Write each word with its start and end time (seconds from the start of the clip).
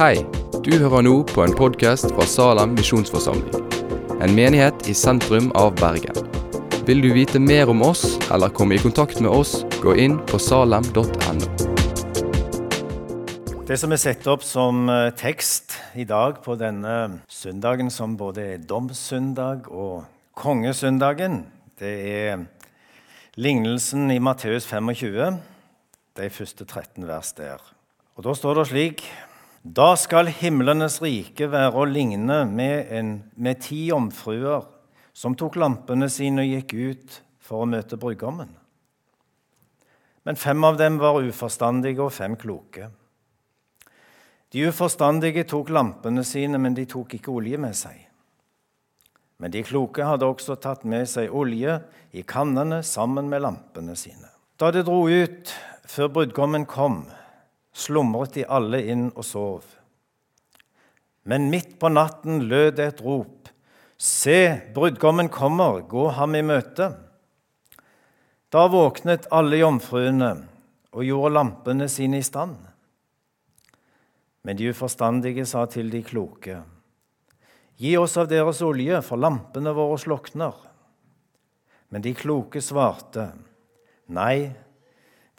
Hei, 0.00 0.22
du 0.64 0.70
hører 0.80 1.02
nå 1.04 1.10
på 1.28 1.42
en 1.44 1.52
podkast 1.52 2.06
fra 2.14 2.24
Salem 2.24 2.70
misjonsforsamling. 2.72 3.66
En 4.24 4.32
menighet 4.32 4.86
i 4.88 4.94
sentrum 4.96 5.50
av 5.60 5.74
Bergen. 5.76 6.16
Vil 6.88 7.04
du 7.04 7.10
vite 7.12 7.36
mer 7.36 7.68
om 7.68 7.84
oss 7.84 8.16
eller 8.32 8.48
komme 8.48 8.78
i 8.78 8.80
kontakt 8.80 9.20
med 9.20 9.28
oss, 9.28 9.58
gå 9.84 9.92
inn 10.00 10.16
på 10.32 10.40
salem.no. 10.40 11.04
Det 13.68 13.76
som 13.76 13.92
er 13.92 14.00
satt 14.00 14.24
opp 14.32 14.40
som 14.40 14.88
eh, 14.88 15.12
tekst 15.20 15.76
i 15.92 16.08
dag 16.08 16.40
på 16.48 16.56
denne 16.56 17.20
søndagen, 17.28 17.92
som 17.92 18.16
både 18.16 18.54
er 18.54 18.66
domssøndag 18.72 19.68
og 19.68 20.06
kongesøndagen, 20.32 21.42
det 21.76 21.96
er 22.08 22.46
lignelsen 23.36 24.08
i 24.16 24.16
Matteus 24.16 24.64
25, 24.64 25.42
de 26.16 26.36
første 26.40 26.64
13 26.64 27.04
vers 27.04 27.36
der. 27.36 27.74
Og 28.16 28.24
Da 28.24 28.32
står 28.32 28.64
det 28.64 28.72
slik 28.72 29.10
Da 29.60 29.92
skal 30.00 30.30
himlenes 30.32 31.02
rike 31.04 31.50
være 31.52 31.76
å 31.76 31.84
ligne 31.84 32.44
med, 32.48 32.86
en, 32.96 33.10
med 33.36 33.60
ti 33.60 33.82
jomfruer 33.90 34.64
som 35.12 35.34
tok 35.36 35.58
lampene 35.60 36.08
sine 36.08 36.46
og 36.46 36.54
gikk 36.54 36.72
ut 36.72 37.18
for 37.44 37.64
å 37.64 37.68
møte 37.68 37.98
brudgommen. 38.00 38.54
Men 40.24 40.40
fem 40.40 40.64
av 40.64 40.78
dem 40.80 40.96
var 41.00 41.20
uforstandige 41.20 42.00
og 42.06 42.14
fem 42.16 42.38
kloke. 42.40 42.88
De 44.50 44.64
uforstandige 44.66 45.44
tok 45.48 45.68
lampene 45.70 46.24
sine, 46.24 46.58
men 46.58 46.74
de 46.74 46.86
tok 46.88 47.18
ikke 47.18 47.32
olje 47.32 47.60
med 47.60 47.76
seg. 47.76 48.00
Men 49.40 49.52
de 49.52 49.62
kloke 49.64 50.04
hadde 50.04 50.28
også 50.28 50.56
tatt 50.60 50.82
med 50.88 51.08
seg 51.08 51.32
olje 51.32 51.78
i 52.16 52.24
kannene 52.24 52.80
sammen 52.84 53.28
med 53.28 53.44
lampene 53.44 53.92
sine. 53.96 54.28
Da 54.60 54.72
de 54.72 54.82
dro 54.84 55.04
ut 55.08 55.52
før 55.88 56.10
brudgommen 56.16 56.66
kom, 56.68 57.04
slumret 57.72 58.34
de 58.36 58.46
alle 58.46 58.82
inn 58.92 59.08
og 59.14 59.24
sov. 59.26 59.66
Men 61.28 61.50
midt 61.52 61.76
på 61.80 61.90
natten 61.92 62.46
lød 62.48 62.76
det 62.78 62.86
et 62.94 63.02
rop. 63.04 63.50
Se, 64.00 64.60
brudgommen 64.74 65.28
kommer, 65.28 65.82
gå 65.84 66.08
ham 66.16 66.34
i 66.34 66.42
møte. 66.42 66.88
Da 68.50 68.64
våknet 68.72 69.28
alle 69.30 69.60
jomfruene 69.60 70.32
og 70.90 71.06
gjorde 71.06 71.34
lampene 71.36 71.86
sine 71.92 72.18
i 72.18 72.26
stand. 72.26 72.56
Men 74.42 74.56
de 74.56 74.70
uforstandige 74.72 75.44
sa 75.46 75.66
til 75.70 75.92
de 75.92 76.02
kloke, 76.02 76.62
Gi 77.80 77.94
oss 77.96 78.18
av 78.20 78.26
deres 78.28 78.58
olje, 78.60 78.98
for 79.00 79.16
lampene 79.16 79.72
våre 79.72 79.96
slokner. 79.96 80.52
Men 81.88 82.02
de 82.04 82.12
kloke 82.12 82.60
svarte, 82.60 83.30
Nei, 84.12 84.50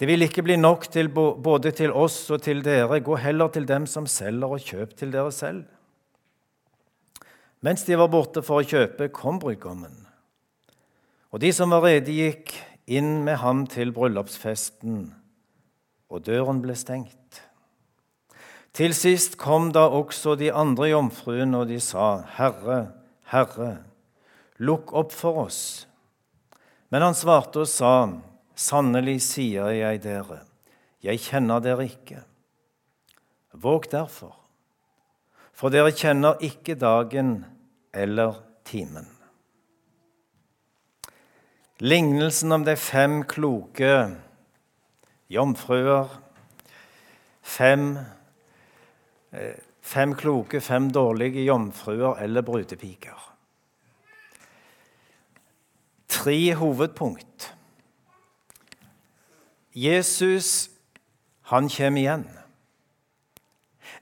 det 0.02 0.08
vil 0.10 0.26
ikke 0.26 0.42
bli 0.42 0.56
nok 0.58 0.88
til 0.90 1.12
både 1.14 1.70
til 1.78 1.92
oss 1.94 2.24
og 2.34 2.42
til 2.42 2.64
dere. 2.66 2.98
Gå 3.06 3.20
heller 3.22 3.52
til 3.54 3.68
dem 3.70 3.84
som 3.86 4.08
selger, 4.10 4.50
og 4.50 4.64
kjøp 4.66 4.96
til 4.98 5.12
dere 5.14 5.30
selv. 5.30 5.68
Mens 7.62 7.84
de 7.86 7.94
var 7.94 8.10
borte 8.10 8.42
for 8.42 8.64
å 8.64 8.66
kjøpe, 8.66 9.12
kom 9.14 9.38
brudgommen. 9.38 9.94
Og 11.30 11.44
de 11.44 11.52
som 11.54 11.70
var 11.70 11.86
rede, 11.86 12.16
gikk 12.18 12.56
inn 12.90 13.22
med 13.28 13.38
ham 13.44 13.68
til 13.70 13.94
bryllupsfesten, 13.94 15.04
og 16.10 16.26
døren 16.26 16.64
ble 16.66 16.74
stengt. 16.74 17.44
Til 18.74 18.98
sist 18.98 19.38
kom 19.38 19.70
da 19.70 19.86
også 19.86 20.34
de 20.42 20.50
andre 20.50 20.90
jomfruene, 20.96 21.62
og 21.62 21.70
de 21.70 21.78
sa, 21.78 22.24
Herre, 22.40 22.88
Herre, 23.30 23.72
lukk 24.58 24.98
opp 24.98 25.14
for 25.14 25.46
oss. 25.46 25.62
Men 26.90 27.06
han 27.06 27.14
svarte 27.14 27.62
og 27.62 27.70
sa, 27.70 27.94
Sannelig 28.62 29.18
sier 29.26 29.72
jeg 29.74 30.04
dere, 30.04 30.44
jeg 31.02 31.22
kjenner 31.24 31.64
dere 31.64 31.88
ikke. 31.88 32.22
Våg 33.58 33.90
derfor, 33.92 34.36
for 35.58 35.74
dere 35.74 35.94
kjenner 35.96 36.40
ikke 36.46 36.78
dagen 36.80 37.40
eller 37.94 38.38
timen. 38.68 39.10
Lignelsen 41.82 42.54
om 42.54 42.66
de 42.68 42.78
fem 42.78 43.24
kloke 43.26 43.94
jomfruer, 45.34 46.12
fem 47.42 47.96
Eh, 49.32 49.56
fem 49.82 50.16
kloke, 50.16 50.60
fem 50.62 50.90
dårlige 50.92 51.46
jomfruer 51.46 52.20
eller 52.20 52.42
brudepiker. 52.42 53.20
Tre 56.08 56.56
hovedpunkt. 56.56 57.54
Jesus, 59.72 60.70
han 61.42 61.70
kommer 61.70 62.02
igjen. 62.02 62.28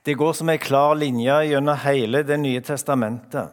Det 0.02 0.14
går 0.14 0.32
som 0.32 0.48
ei 0.50 0.58
klar 0.58 0.94
linje 0.96 1.34
gjennom 1.50 1.76
hele 1.84 2.22
Det 2.22 2.38
nye 2.40 2.60
testamentet. 2.60 3.52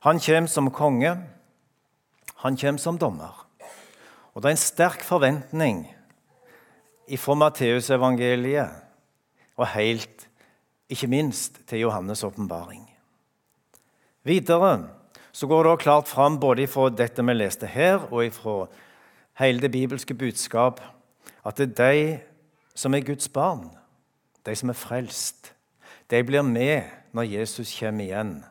Han 0.00 0.20
kommer 0.20 0.46
som 0.46 0.70
konge, 0.70 1.16
han 2.34 2.56
kommer 2.56 2.78
som 2.78 2.98
dommer. 2.98 3.34
Og 4.34 4.42
det 4.42 4.48
er 4.48 4.56
en 4.56 4.60
sterk 4.60 5.02
forventning 5.02 5.86
fra 7.18 7.34
Matteusevangeliet 7.34 8.84
og 9.58 9.66
helt, 9.74 10.28
ikke 10.88 11.08
minst, 11.10 11.66
til 11.66 11.82
Johannes' 11.86 12.24
åpenbaring. 12.26 12.84
Videre 14.22 14.88
så 15.32 15.46
går 15.46 15.64
det 15.64 15.80
klart 15.82 16.08
fram 16.08 16.38
både 16.40 16.66
fra 16.66 16.88
dette 16.90 17.22
vi 17.22 17.34
leste 17.34 17.66
her, 17.66 18.06
og 18.12 18.32
fra 18.32 18.68
hele 19.38 19.60
det 19.60 19.70
bibelske 19.70 20.14
budskap, 20.14 20.80
at 21.46 21.58
det 21.58 21.70
er 21.78 21.92
de 21.92 22.18
som 22.74 22.94
er 22.94 23.06
Guds 23.06 23.28
barn, 23.28 23.70
de 24.46 24.54
som 24.56 24.68
er 24.68 24.78
frelst, 24.78 25.52
de 26.10 26.22
blir 26.24 26.42
med 26.42 26.82
når 27.12 27.22
Jesus 27.22 27.72
kommer 27.80 28.04
igjen. 28.04 28.44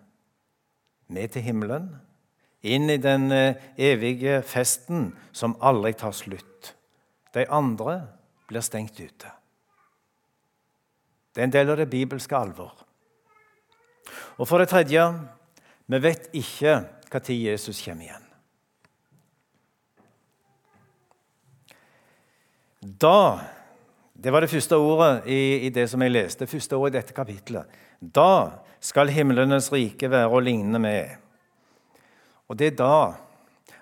Med 1.07 1.31
til 1.33 1.41
himmelen, 1.41 1.89
inn 2.61 2.89
i 2.89 2.99
den 2.99 3.31
eh, 3.31 3.55
evige 3.77 4.41
festen 4.43 5.13
som 5.31 5.55
aldri 5.63 5.93
tar 5.97 6.11
slutt. 6.15 6.73
De 7.33 7.45
andre 7.49 8.01
blir 8.47 8.65
stengt 8.65 8.99
ute. 8.99 9.31
Det 11.35 11.41
er 11.41 11.47
en 11.47 11.53
del 11.53 11.71
av 11.71 11.79
det 11.79 11.89
bibelske 11.89 12.35
alvor. 12.35 12.73
Og 14.37 14.47
for 14.47 14.59
det 14.59 14.69
tredje 14.71 15.03
vi 15.87 15.99
vet 16.03 16.31
ikke 16.35 16.79
når 17.13 17.29
Jesus 17.31 17.79
kommer 17.85 18.03
igjen. 18.09 18.26
Da 22.81 23.39
Det 24.13 24.31
var 24.33 24.41
det 24.41 24.49
første 24.49 24.77
ordet 24.77 25.27
i, 25.29 25.67
i 25.67 25.69
det 25.69 25.85
som 25.89 26.01
jeg 26.01 26.11
leste, 26.11 26.45
Det 26.45 26.49
første 26.49 26.75
ordet 26.75 26.95
i 26.95 26.97
dette 26.97 27.13
kapitlet. 27.13 27.65
Da 28.01 28.63
skal 28.79 29.09
himlenes 29.09 29.71
rike 29.71 30.09
være 30.09 30.29
å 30.29 30.41
ligne 30.41 30.79
med. 30.79 31.17
Og 32.49 32.57
det 32.57 32.73
er 32.73 32.77
da 32.77 33.13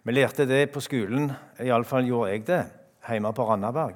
Vi 0.04 0.14
lærte 0.14 0.46
det 0.46 0.72
på 0.72 0.82
skolen, 0.84 1.32
iallfall 1.60 2.06
gjorde 2.06 2.32
jeg 2.32 2.46
det 2.46 2.64
hjemme 3.10 3.32
på 3.34 3.46
Randaberg. 3.48 3.96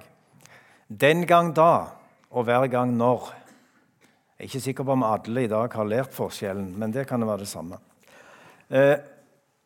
Den 0.90 1.26
gang 1.28 1.54
da 1.54 1.92
og 2.32 2.46
hver 2.46 2.66
gang 2.68 2.96
når. 2.98 3.30
Jeg 4.40 4.46
er 4.46 4.50
ikke 4.50 4.62
sikker 4.64 4.88
på 4.88 4.96
om 4.96 5.04
alle 5.04 5.44
i 5.44 5.52
dag 5.52 5.74
har 5.74 5.86
lært 5.86 6.14
forskjellen, 6.16 6.72
men 6.80 6.92
det 6.92 7.06
kan 7.08 7.22
være 7.22 7.44
det 7.44 7.48
samme. 7.52 7.78
Eh, 8.70 8.98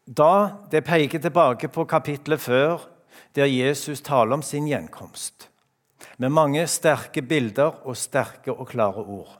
da 0.03 0.57
Det 0.71 0.83
peker 0.83 1.19
tilbake 1.19 1.67
på 1.67 1.85
kapittelet 1.85 2.41
før, 2.41 2.81
der 3.35 3.49
Jesus 3.49 4.01
taler 4.01 4.37
om 4.37 4.43
sin 4.45 4.67
gjenkomst. 4.69 5.49
Med 6.17 6.29
mange 6.29 6.67
sterke 6.67 7.21
bilder 7.21 7.79
og 7.87 7.97
sterke 7.97 8.53
og 8.53 8.67
klare 8.67 9.03
ord. 9.03 9.39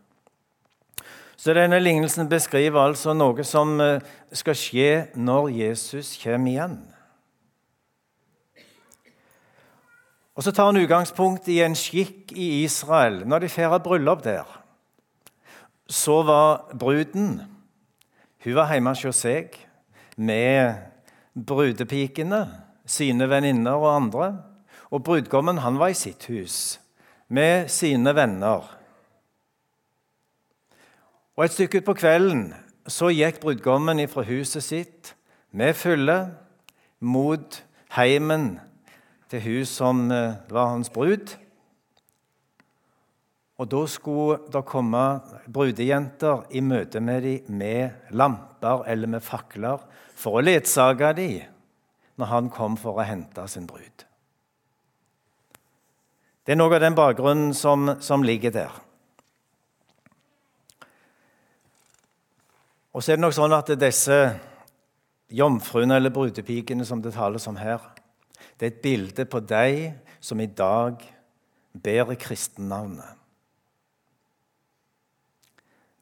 Så 1.38 1.54
denne 1.54 1.80
Lignelsen 1.80 2.30
beskriver 2.30 2.80
altså 2.80 3.14
noe 3.14 3.44
som 3.44 3.76
eh, 3.84 4.02
skal 4.32 4.56
skje 4.58 4.90
når 5.16 5.50
Jesus 5.52 6.16
kommer 6.22 6.52
igjen. 6.52 6.78
Og 10.34 10.44
Så 10.44 10.52
tar 10.52 10.72
han 10.72 10.82
utgangspunkt 10.82 11.48
i 11.52 11.60
en 11.62 11.76
skikk 11.78 12.32
i 12.34 12.64
Israel 12.64 13.22
når 13.28 13.46
de 13.46 13.54
feirer 13.54 13.84
bryllup 13.84 14.24
der 14.26 14.48
så 15.88 16.24
var 16.24 16.76
bruden 16.80 17.42
Hun 18.44 18.56
var 18.56 18.72
hjemme 18.74 18.92
hos 18.92 19.20
seg 19.24 19.56
med 20.18 20.76
brudepikene, 21.34 22.42
sine 22.86 23.30
venninner 23.30 23.78
og 23.80 23.96
andre. 23.96 24.30
Og 24.94 25.04
brudgommen 25.04 25.62
han 25.64 25.80
var 25.82 25.94
i 25.94 25.98
sitt 25.98 26.28
hus 26.30 26.80
med 27.34 27.70
sine 27.72 28.14
venner. 28.16 28.68
Og 31.34 31.46
Et 31.46 31.52
stykke 31.52 31.82
utpå 31.82 31.96
kvelden 31.98 32.52
så 32.88 33.10
gikk 33.10 33.40
brudgommen 33.42 34.04
fra 34.12 34.26
huset 34.28 34.64
sitt 34.64 35.14
med 35.52 35.74
fulle 35.74 36.18
mot 37.00 37.64
heimen 37.96 38.60
til 39.30 39.42
hun 39.42 39.66
som 39.66 40.12
eh, 40.12 40.36
var 40.50 40.76
hans 40.76 40.90
brud. 40.94 41.34
Og 43.58 43.70
Da 43.72 43.86
skulle 43.88 44.40
det 44.54 44.66
komme 44.66 45.22
brudejenter 45.48 46.46
i 46.52 46.62
møte 46.62 47.00
med 47.00 47.22
dem 47.22 47.58
med 47.58 47.90
lamper 48.12 48.84
eller 48.88 49.08
med 49.08 49.24
fakler 49.24 49.82
for 50.16 50.38
å 50.38 50.44
ledsage 50.44 51.14
dem 51.18 51.53
når 52.16 52.30
han 52.30 52.50
kom 52.54 52.78
for 52.78 53.00
å 53.00 53.06
hente 53.08 53.46
sin 53.50 53.68
brud. 53.70 54.06
Det 56.44 56.54
er 56.54 56.60
noe 56.60 56.76
av 56.76 56.84
den 56.84 56.96
bakgrunnen 56.98 57.54
som, 57.56 57.96
som 58.04 58.24
ligger 58.26 58.52
der. 58.54 58.74
Og 62.94 63.02
så 63.02 63.14
er 63.14 63.18
det 63.18 63.24
nok 63.24 63.34
sånn 63.34 63.56
at 63.56 63.72
disse 63.80 64.18
jomfruene 65.34 65.98
eller 65.98 66.14
brudepikene 66.14 66.86
som 66.86 67.02
det 67.02 67.16
tales 67.16 67.48
om 67.50 67.58
her, 67.58 67.82
det 68.60 68.68
er 68.68 68.74
et 68.76 68.84
bilde 68.84 69.26
på 69.26 69.42
deg 69.50 69.80
som 70.22 70.40
i 70.44 70.52
dag 70.52 71.02
bærer 71.74 72.20
kristennavnet. 72.20 73.23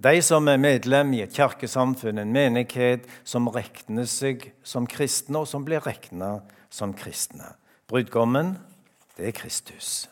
De 0.02 0.22
som 0.26 0.48
er 0.50 0.58
medlem 0.58 1.12
i 1.14 1.22
et 1.22 1.34
kirkesamfunn, 1.36 2.18
en 2.18 2.34
menighet 2.34 3.04
som 3.28 3.50
regner 3.54 4.08
seg 4.10 4.48
som 4.66 4.88
kristne, 4.90 5.44
og 5.44 5.50
som 5.50 5.66
blir 5.68 5.84
regna 5.86 6.40
som 6.74 6.96
kristne. 6.98 7.52
Brudgommen, 7.92 8.56
det 9.18 9.28
er 9.30 9.36
Kristus. 9.38 10.08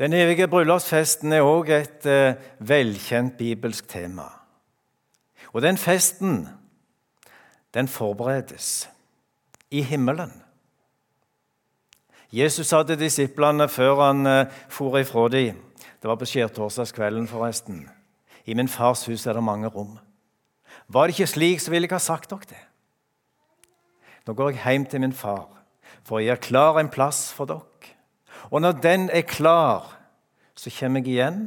Den 0.00 0.16
evige 0.16 0.48
bryllupsfesten 0.50 1.36
er 1.36 1.46
òg 1.46 1.70
et 1.76 2.08
eh, 2.08 2.40
velkjent 2.58 3.36
bibelsk 3.38 3.86
tema. 3.92 4.26
Og 5.52 5.62
den 5.62 5.78
festen, 5.78 6.48
den 7.76 7.86
forberedes 7.86 8.88
i 9.70 9.84
himmelen. 9.86 10.32
Jesus 12.32 12.72
sa 12.72 12.82
til 12.82 12.98
disiplene 12.98 13.68
før 13.68 14.06
han 14.08 14.26
eh, 14.26 14.62
for 14.72 14.98
ifra 14.98 15.28
dem 15.30 15.69
Det 16.00 16.08
var 16.08 16.16
på 16.16 16.28
skjærtorsdagskvelden, 16.28 17.28
forresten. 17.28 17.84
I 18.44 18.54
min 18.54 18.68
fars 18.68 19.04
hus 19.06 19.26
er 19.26 19.36
det 19.36 19.44
mange 19.44 19.68
rom. 19.68 19.98
Var 20.88 21.06
det 21.06 21.18
ikke 21.18 21.26
slik, 21.26 21.60
så 21.60 21.70
ville 21.70 21.86
jeg 21.86 21.94
ha 21.94 22.00
sagt 22.00 22.30
dere 22.30 22.48
det. 22.48 22.62
Nå 24.26 24.34
går 24.34 24.54
jeg 24.54 24.62
hjem 24.64 24.86
til 24.86 25.00
min 25.00 25.12
far, 25.16 25.48
for 26.04 26.20
jeg 26.20 26.32
er 26.32 26.42
klar 26.42 26.80
en 26.80 26.90
plass 26.92 27.28
for 27.32 27.48
dere. 27.50 27.94
Og 28.50 28.62
når 28.62 28.80
den 28.82 29.10
er 29.10 29.28
klar, 29.28 29.96
så 30.54 30.72
kommer 30.72 31.00
jeg 31.00 31.14
igjen 31.14 31.40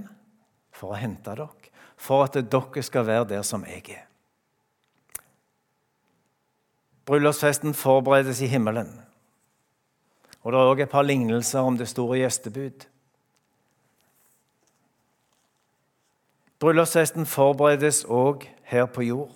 for 0.72 0.94
å 0.94 1.00
hente 1.02 1.34
dere, 1.34 1.50
for 1.98 2.26
at 2.26 2.38
dere 2.38 2.84
skal 2.84 3.08
være 3.08 3.30
der 3.34 3.46
som 3.48 3.66
jeg 3.66 3.84
er. 3.98 4.06
Bryllupsfesten 7.04 7.74
forberedes 7.74 8.42
i 8.42 8.48
himmelen. 8.48 9.02
Og 10.44 10.52
Det 10.52 10.60
er 10.60 10.70
også 10.70 10.84
et 10.84 10.90
par 10.90 11.04
lignelser 11.04 11.60
om 11.60 11.78
det 11.78 11.88
store 11.88 12.18
gjestebud. 12.18 12.86
Bryllupsfesten 16.64 17.26
forberedes 17.28 18.06
òg 18.08 18.46
her 18.72 18.86
på 18.88 19.04
jord. 19.04 19.34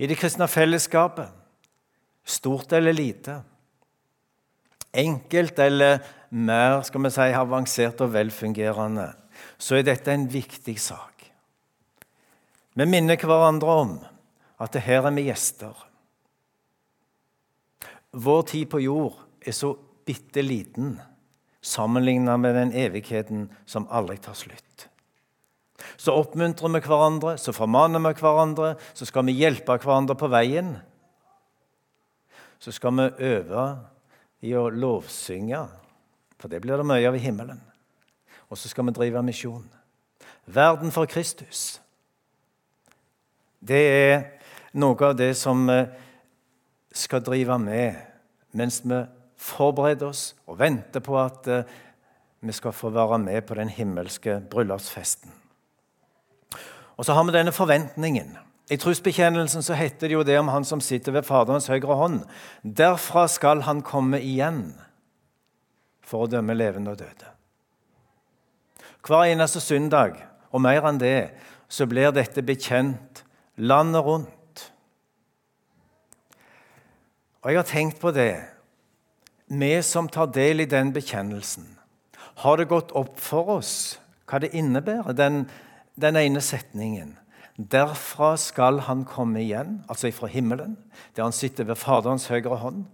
I 0.00 0.08
det 0.08 0.16
kristne 0.16 0.46
fellesskapet, 0.48 1.28
stort 2.24 2.72
eller 2.72 2.96
lite, 2.96 3.42
enkelt 4.96 5.58
eller 5.60 6.00
mer 6.30 6.80
skal 6.88 7.04
vi 7.04 7.12
si, 7.12 7.28
avansert 7.36 8.00
og 8.00 8.14
velfungerende, 8.14 9.10
så 9.60 9.76
er 9.76 9.84
dette 9.84 10.14
en 10.14 10.24
viktig 10.32 10.78
sak. 10.80 11.28
Vi 12.72 12.88
minner 12.88 13.20
hverandre 13.20 13.76
om 13.84 13.94
at 14.64 14.72
det 14.72 14.86
her 14.88 15.04
er 15.04 15.12
vi 15.12 15.28
gjester. 15.28 15.76
Vår 18.16 18.42
tid 18.48 18.70
på 18.72 18.80
jord 18.80 19.20
er 19.44 19.52
så 19.52 19.74
bitte 20.08 20.40
liten 20.40 20.96
sammenlignet 21.60 22.40
med 22.40 22.56
den 22.56 22.72
evigheten 22.72 23.50
som 23.66 23.90
aldri 23.92 24.16
tar 24.24 24.38
slutt. 24.38 24.87
Så 26.08 26.14
oppmuntrer 26.16 26.70
vi 26.72 26.80
hverandre, 26.80 27.34
så 27.36 27.52
formaner 27.52 28.00
vi 28.00 28.14
hverandre, 28.16 28.70
så 28.96 29.04
skal 29.04 29.26
vi 29.28 29.34
hjelpe 29.36 29.74
hverandre 29.76 30.14
på 30.16 30.30
veien. 30.32 30.70
Så 32.56 32.72
skal 32.72 32.94
vi 32.96 33.26
øve 33.28 33.64
i 34.40 34.54
å 34.56 34.70
lovsynge, 34.72 35.58
for 36.40 36.48
det 36.48 36.62
blir 36.64 36.80
det 36.80 36.86
mye 36.88 37.10
av 37.10 37.18
i 37.18 37.20
himmelen. 37.20 37.58
Og 38.48 38.56
så 38.56 38.70
skal 38.72 38.88
vi 38.88 38.94
drive 38.96 39.20
misjon. 39.26 39.66
Verden 40.48 40.94
for 40.94 41.04
Kristus. 41.04 41.82
Det 43.60 43.82
er 43.84 44.24
noe 44.80 45.10
av 45.10 45.18
det 45.18 45.34
som 45.36 45.60
vi 45.68 45.82
skal 46.96 47.20
drive 47.26 47.58
med 47.60 47.98
mens 48.56 48.80
vi 48.80 49.02
forbereder 49.36 50.08
oss 50.08 50.30
og 50.46 50.56
venter 50.62 51.04
på 51.04 51.20
at 51.20 51.52
eh, 51.52 51.76
vi 52.40 52.56
skal 52.56 52.72
få 52.72 52.94
være 52.96 53.20
med 53.26 53.44
på 53.44 53.60
den 53.60 53.68
himmelske 53.68 54.38
bryllupsfesten. 54.48 55.36
Og 56.98 57.06
så 57.06 57.14
har 57.14 57.24
vi 57.24 57.34
denne 57.34 57.54
forventningen. 57.54 58.34
I 58.68 58.76
trosbekjennelsen 58.76 59.64
så 59.64 59.76
heter 59.78 60.10
det 60.10 60.16
jo 60.16 60.26
det 60.26 60.36
om 60.40 60.50
han 60.52 60.66
som 60.66 60.82
sitter 60.84 61.14
ved 61.14 61.24
Faderens 61.24 61.70
høyre 61.70 61.96
hånd. 61.96 62.20
Derfra 62.62 63.24
skal 63.30 63.62
han 63.64 63.80
komme 63.86 64.20
igjen 64.20 64.74
for 66.04 66.26
å 66.26 66.30
dømme 66.30 66.56
levende 66.56 66.92
og 66.92 67.00
døde. 67.00 67.32
Hver 69.06 69.30
eneste 69.30 69.62
søndag, 69.64 70.18
og 70.52 70.60
mer 70.64 70.84
enn 70.88 71.00
det, 71.00 71.30
så 71.68 71.86
blir 71.88 72.12
dette 72.12 72.44
bekjent 72.44 73.22
landet 73.56 74.04
rundt. 74.04 74.64
Og 77.44 77.52
jeg 77.52 77.60
har 77.60 77.68
tenkt 77.68 78.00
på 78.02 78.12
det. 78.12 78.34
Vi 79.48 79.72
som 79.86 80.10
tar 80.12 80.32
del 80.34 80.60
i 80.60 80.68
den 80.68 80.92
bekjennelsen, 80.92 81.64
har 82.44 82.58
det 82.60 82.68
gått 82.68 82.92
opp 82.92 83.16
for 83.20 83.56
oss 83.56 83.72
hva 84.28 84.42
det 84.42 84.52
innebærer, 84.52 85.16
den, 85.16 85.46
den 86.00 86.16
ene 86.16 86.42
setningen? 86.44 87.16
Derfra 87.58 88.36
skal 88.38 88.84
han 88.86 89.02
komme 89.08 89.42
igjen, 89.42 89.80
altså 89.90 90.12
fra 90.14 90.28
himmelen, 90.30 90.76
der 91.16 91.26
han 91.26 91.34
sitter 91.34 91.66
ved 91.66 91.78
Faderens 91.80 92.28
høyre 92.30 92.60
hånd. 92.62 92.84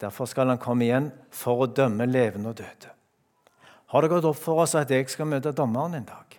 Derfor 0.00 0.28
skal 0.28 0.50
han 0.52 0.60
komme 0.60 0.84
igjen 0.84 1.08
for 1.32 1.64
å 1.64 1.70
dømme 1.70 2.04
levende 2.10 2.52
og 2.52 2.58
døde. 2.60 2.90
Har 3.94 4.02
det 4.02 4.10
gått 4.12 4.26
opp 4.28 4.40
for 4.40 4.60
oss 4.64 4.74
at 4.76 4.90
jeg 4.92 5.08
skal 5.08 5.30
møte 5.30 5.54
dommeren 5.56 5.96
en 5.96 6.08
dag? 6.08 6.36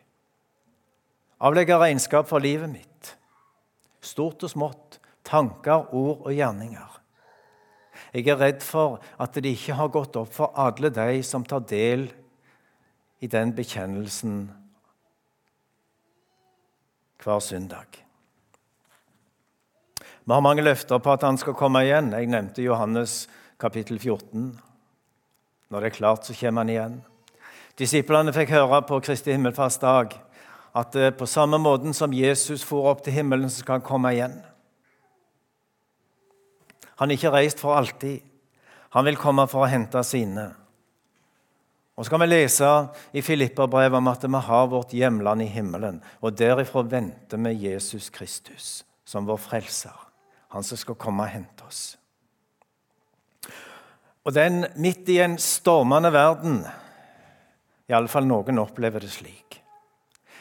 Avlegge 1.46 1.78
regnskap 1.80 2.30
for 2.30 2.44
livet 2.44 2.70
mitt. 2.70 3.16
Stort 4.06 4.44
og 4.46 4.52
smått. 4.52 5.00
Tanker, 5.26 5.88
ord 5.96 6.28
og 6.28 6.36
gjerninger. 6.36 7.00
Jeg 8.14 8.28
er 8.30 8.38
redd 8.38 8.62
for 8.62 9.00
at 9.20 9.34
det 9.34 9.56
ikke 9.56 9.80
har 9.80 9.90
gått 9.90 10.20
opp 10.20 10.30
for 10.36 10.54
alle 10.54 10.92
de 10.94 11.24
som 11.26 11.44
tar 11.48 11.66
del 11.66 12.06
i 13.26 13.30
den 13.32 13.56
bekjennelsen 13.58 14.46
hver 17.26 17.40
søndag. 17.40 18.06
Vi 20.26 20.34
har 20.34 20.42
mange 20.42 20.62
løfter 20.62 20.98
på 20.98 21.14
at 21.14 21.24
han 21.26 21.38
skal 21.38 21.58
komme 21.58 21.82
igjen. 21.86 22.14
Jeg 22.14 22.30
nevnte 22.30 22.64
Johannes 22.66 23.28
kapittel 23.62 24.00
14. 24.00 24.60
Når 25.70 25.80
det 25.82 25.90
er 25.90 25.98
klart, 25.98 26.26
så 26.26 26.34
kommer 26.38 26.62
han 26.64 26.70
igjen. 26.70 26.96
Disiplene 27.78 28.34
fikk 28.34 28.54
høre 28.56 28.82
på 28.88 29.00
Kristi 29.04 29.34
himmelfartsdag 29.34 30.14
at 30.76 30.96
eh, 30.96 31.14
på 31.14 31.26
samme 31.28 31.58
måten 31.62 31.94
som 31.94 32.14
Jesus 32.14 32.64
for 32.64 32.90
opp 32.92 33.04
til 33.04 33.14
himmelen, 33.18 33.50
så 33.50 33.64
skal 33.64 33.80
han 33.80 33.86
komme 33.86 34.12
igjen. 34.14 34.38
Han 37.00 37.12
er 37.12 37.20
ikke 37.20 37.34
reist 37.34 37.60
for 37.60 37.76
alltid. 37.76 38.22
Han 38.96 39.06
vil 39.06 39.20
komme 39.20 39.48
for 39.52 39.66
å 39.66 39.72
hente 39.72 40.04
sine. 40.08 40.54
Og 41.96 42.06
så 42.06 42.12
kan 42.12 42.24
vi 42.26 42.28
lese 42.28 42.70
i 43.16 43.24
Filipperbrevet 43.24 43.98
om 43.98 44.10
at 44.12 44.24
vi 44.28 44.42
har 44.48 44.68
vårt 44.68 44.94
hjemland 44.94 45.42
i 45.42 45.52
himmelen. 45.52 46.02
Og 46.22 46.36
derifra 46.36 46.84
venter 46.84 47.40
vi 47.40 47.54
Jesus 47.70 48.10
Kristus 48.10 48.84
som 49.06 49.28
vår 49.28 49.40
frelser. 49.40 49.96
Han 50.52 50.64
som 50.64 50.78
skal 50.78 51.00
komme 51.00 51.24
og 51.24 51.32
hente 51.32 51.64
oss. 51.68 51.96
Og 54.26 54.34
den 54.34 54.66
midt 54.76 55.08
i 55.14 55.22
en 55.22 55.38
stormende 55.38 56.12
verden 56.12 56.64
i 57.86 57.94
alle 57.94 58.10
fall 58.10 58.26
noen 58.26 58.60
opplever 58.60 59.04
det 59.04 59.12
slik. 59.14 59.60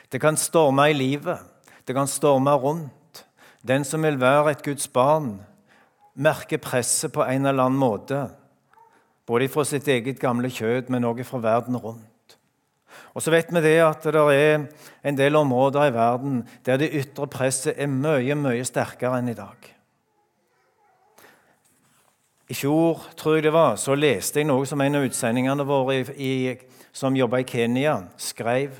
Det 0.09 0.21
kan 0.23 0.39
storme 0.41 0.89
i 0.91 0.97
livet. 0.97 1.39
Det 1.85 1.95
kan 1.97 2.09
storme 2.09 2.55
rundt. 2.57 3.25
Den 3.67 3.85
som 3.85 4.05
vil 4.05 4.21
være 4.21 4.55
et 4.55 4.65
Guds 4.65 4.89
barn, 4.89 5.39
merker 6.15 6.61
presset 6.63 7.13
på 7.13 7.25
en 7.25 7.47
eller 7.47 7.67
annen 7.67 7.81
måte. 7.81 8.27
Både 9.27 9.49
fra 9.49 9.65
sitt 9.65 9.89
eget 9.89 10.21
gamle 10.21 10.51
kjød, 10.53 10.91
men 10.93 11.05
også 11.05 11.25
fra 11.25 11.39
verden 11.39 11.77
rundt. 11.77 12.39
Og 13.15 13.23
så 13.23 13.31
vet 13.31 13.53
vi 13.55 13.63
det 13.63 13.79
at 13.83 14.03
det 14.05 14.23
er 14.35 14.67
en 15.07 15.19
del 15.19 15.37
områder 15.37 15.87
i 15.87 15.95
verden 15.95 16.43
der 16.67 16.77
det 16.77 16.93
ytre 16.93 17.27
presset 17.31 17.79
er 17.79 17.87
mye, 17.87 18.35
mye 18.35 18.65
sterkere 18.67 19.21
enn 19.23 19.31
i 19.31 19.39
dag. 19.39 19.71
I 22.51 22.55
fjor 22.55 23.07
tror 23.17 23.39
jeg 23.39 23.47
det 23.47 23.55
var, 23.55 23.79
så 23.81 23.95
leste 23.97 24.43
jeg 24.43 24.49
noe 24.51 24.67
som 24.69 24.83
en 24.85 24.99
av 24.99 25.07
utsendingene 25.07 25.65
våre 25.65 26.03
i, 26.03 26.03
i, 26.19 26.33
som 26.93 27.17
jobba 27.17 27.41
i 27.41 27.47
Kenya, 27.49 28.03
skrev. 28.21 28.75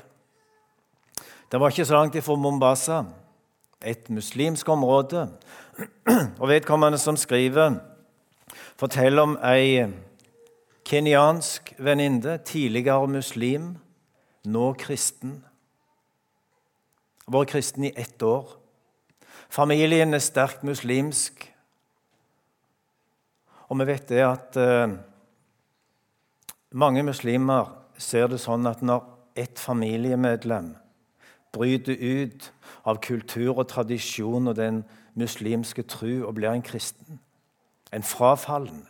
Det 1.49 1.59
var 1.59 1.73
ikke 1.73 1.87
så 1.87 1.97
langt 1.97 2.15
ifra 2.19 2.35
Mombasa, 2.37 3.01
et 3.81 4.09
muslimsk 4.09 4.69
område. 4.69 5.25
Og 6.41 6.47
vedkommende 6.49 6.99
som 7.01 7.17
skriver, 7.17 7.79
forteller 8.77 9.23
om 9.23 9.37
ei 9.47 9.87
Kenyansk 10.85 11.73
venninne, 11.79 12.37
tidligere 12.45 13.07
muslim, 13.07 13.71
nå 14.45 14.73
kristen. 14.77 15.39
Vært 17.25 17.55
kristen 17.55 17.87
i 17.89 17.93
ett 17.97 18.21
år. 18.21 18.51
Familien 19.49 20.13
er 20.13 20.21
sterkt 20.21 20.61
muslimsk. 20.63 21.47
Og 23.65 23.79
vi 23.79 23.89
vet 23.89 24.09
det 24.13 24.21
at 24.21 24.61
eh, 24.61 24.93
mange 26.69 27.01
muslimer 27.03 27.73
ser 27.97 28.29
det 28.29 28.43
sånn 28.45 28.69
at 28.69 28.85
når 28.85 29.07
ett 29.35 29.57
familiemedlem 29.59 30.75
bryter 31.55 31.97
ut 31.97 32.51
av 32.85 33.01
kultur 33.01 33.55
og 33.55 33.67
tradisjon 33.73 34.51
og 34.51 34.59
den 34.59 34.83
muslimske 35.17 35.81
tru 35.89 36.27
og 36.27 36.35
blir 36.37 36.53
en 36.53 36.65
kristen, 36.65 37.17
en 37.89 38.05
frafallen, 38.05 38.85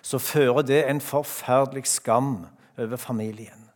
så 0.00 0.18
fører 0.22 0.64
det 0.66 0.84
en 0.88 1.00
forferdelig 1.00 1.86
skam 1.90 2.46
over 2.78 2.96
familien. 2.96 3.68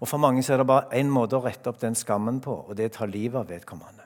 Og 0.00 0.08
For 0.08 0.18
mange 0.18 0.42
er 0.42 0.58
det 0.58 0.66
bare 0.66 0.90
én 0.98 1.10
måte 1.10 1.38
å 1.38 1.44
rette 1.44 1.70
opp 1.70 1.80
den 1.80 1.94
skammen 1.94 2.40
på, 2.44 2.52
og 2.68 2.76
det 2.76 2.84
er 2.84 2.92
å 2.92 2.98
ta 2.98 3.06
livet 3.08 3.40
av 3.40 3.48
vedkommende. 3.48 4.02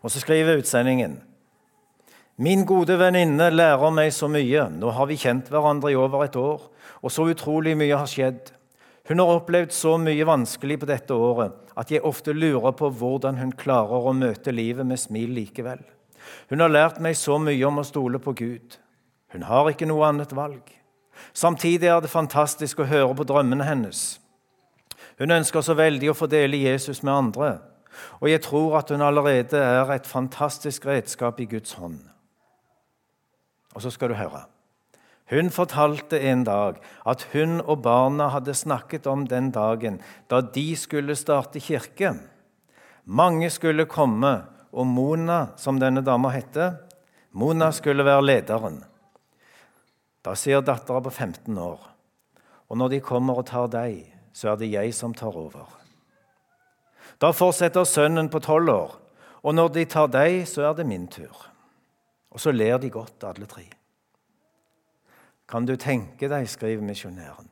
Og 0.00 0.12
så 0.12 0.22
skriver 0.22 0.62
utsendingen 0.62 1.18
Min 2.40 2.64
gode 2.64 2.96
venninne 2.96 3.50
lærer 3.52 3.90
meg 3.92 4.14
så 4.16 4.30
mye. 4.32 4.70
Nå 4.72 4.94
har 4.96 5.10
vi 5.10 5.18
kjent 5.20 5.50
hverandre 5.52 5.90
i 5.92 5.98
over 5.98 6.24
et 6.24 6.36
år, 6.40 6.62
og 7.04 7.12
så 7.12 7.26
utrolig 7.28 7.74
mye 7.76 7.98
har 7.98 8.08
skjedd. 8.08 8.54
Hun 9.10 9.20
har 9.20 9.34
opplevd 9.34 9.74
så 9.76 9.96
mye 10.00 10.24
vanskelig 10.24 10.78
på 10.80 10.88
dette 10.88 11.12
året 11.12 11.56
at 11.76 11.90
jeg 11.92 12.04
ofte 12.06 12.32
lurer 12.32 12.72
på 12.76 12.88
hvordan 12.96 13.40
hun 13.40 13.52
klarer 13.52 14.08
å 14.08 14.16
møte 14.16 14.54
livet 14.54 14.86
med 14.86 15.00
smil 15.00 15.34
likevel. 15.36 15.82
Hun 16.50 16.60
har 16.60 16.72
lært 16.72 17.00
meg 17.00 17.16
så 17.18 17.38
mye 17.38 17.66
om 17.66 17.80
å 17.80 17.86
stole 17.86 18.18
på 18.22 18.34
Gud. 18.36 18.78
Hun 19.32 19.46
har 19.46 19.70
ikke 19.70 19.88
noe 19.88 20.08
annet 20.08 20.32
valg. 20.36 20.62
Samtidig 21.32 21.88
er 21.88 22.00
det 22.02 22.10
fantastisk 22.10 22.80
å 22.80 22.88
høre 22.90 23.14
på 23.14 23.26
drømmene 23.28 23.66
hennes. 23.66 24.20
Hun 25.20 25.36
ønsker 25.36 25.62
så 25.64 25.76
veldig 25.76 26.10
å 26.10 26.16
få 26.16 26.30
dele 26.32 26.62
Jesus 26.62 27.02
med 27.02 27.12
andre, 27.12 27.50
og 28.20 28.30
jeg 28.30 28.40
tror 28.46 28.78
at 28.78 28.90
hun 28.90 29.02
allerede 29.04 29.58
er 29.58 29.90
et 29.92 30.06
fantastisk 30.08 30.86
redskap 30.88 31.40
i 31.40 31.48
Guds 31.50 31.74
hånd. 31.76 32.00
Og 33.74 33.84
så 33.84 33.92
skal 33.92 34.10
du 34.10 34.16
høre. 34.18 34.46
Hun 35.30 35.50
fortalte 35.54 36.18
en 36.26 36.42
dag 36.44 36.80
at 37.06 37.28
hun 37.32 37.60
og 37.60 37.82
barna 37.82 38.30
hadde 38.34 38.54
snakket 38.54 39.06
om 39.06 39.26
den 39.30 39.52
dagen 39.54 40.00
da 40.30 40.40
de 40.40 40.72
skulle 40.76 41.14
starte 41.14 41.60
kirke. 41.62 42.16
Mange 43.04 43.50
skulle 43.50 43.86
komme, 43.86 44.40
og 44.72 44.86
Mona, 44.86 45.52
som 45.58 45.80
denne 45.80 46.02
dama 46.06 46.30
hette, 46.34 46.72
Mona 47.32 47.70
skulle 47.74 48.06
være 48.06 48.24
lederen. 48.24 48.80
Da 50.24 50.34
sier 50.36 50.62
dattera 50.62 51.00
på 51.02 51.10
15 51.10 51.58
år, 51.58 51.84
og 52.70 52.78
når 52.78 52.94
de 52.94 53.02
kommer 53.04 53.40
og 53.40 53.48
tar 53.50 53.70
deg, 53.72 54.04
så 54.32 54.52
er 54.52 54.60
det 54.60 54.70
jeg 54.72 54.94
som 54.94 55.14
tar 55.16 55.36
over. 55.36 55.66
Da 57.20 57.32
fortsetter 57.36 57.84
sønnen 57.84 58.30
på 58.32 58.40
12 58.40 58.72
år, 58.72 58.96
og 59.42 59.56
når 59.56 59.72
de 59.74 59.84
tar 59.88 60.10
deg, 60.12 60.42
så 60.48 60.68
er 60.68 60.76
det 60.78 60.86
min 60.88 61.08
tur. 61.10 61.46
Og 62.30 62.40
så 62.40 62.52
ler 62.54 62.78
de 62.78 62.90
godt, 62.92 63.24
alle 63.26 63.48
tre. 63.50 63.64
Kan 65.50 65.66
du 65.66 65.74
tenke 65.80 66.28
deg, 66.30 66.46
skriver 66.48 66.84
misjonæren, 66.84 67.48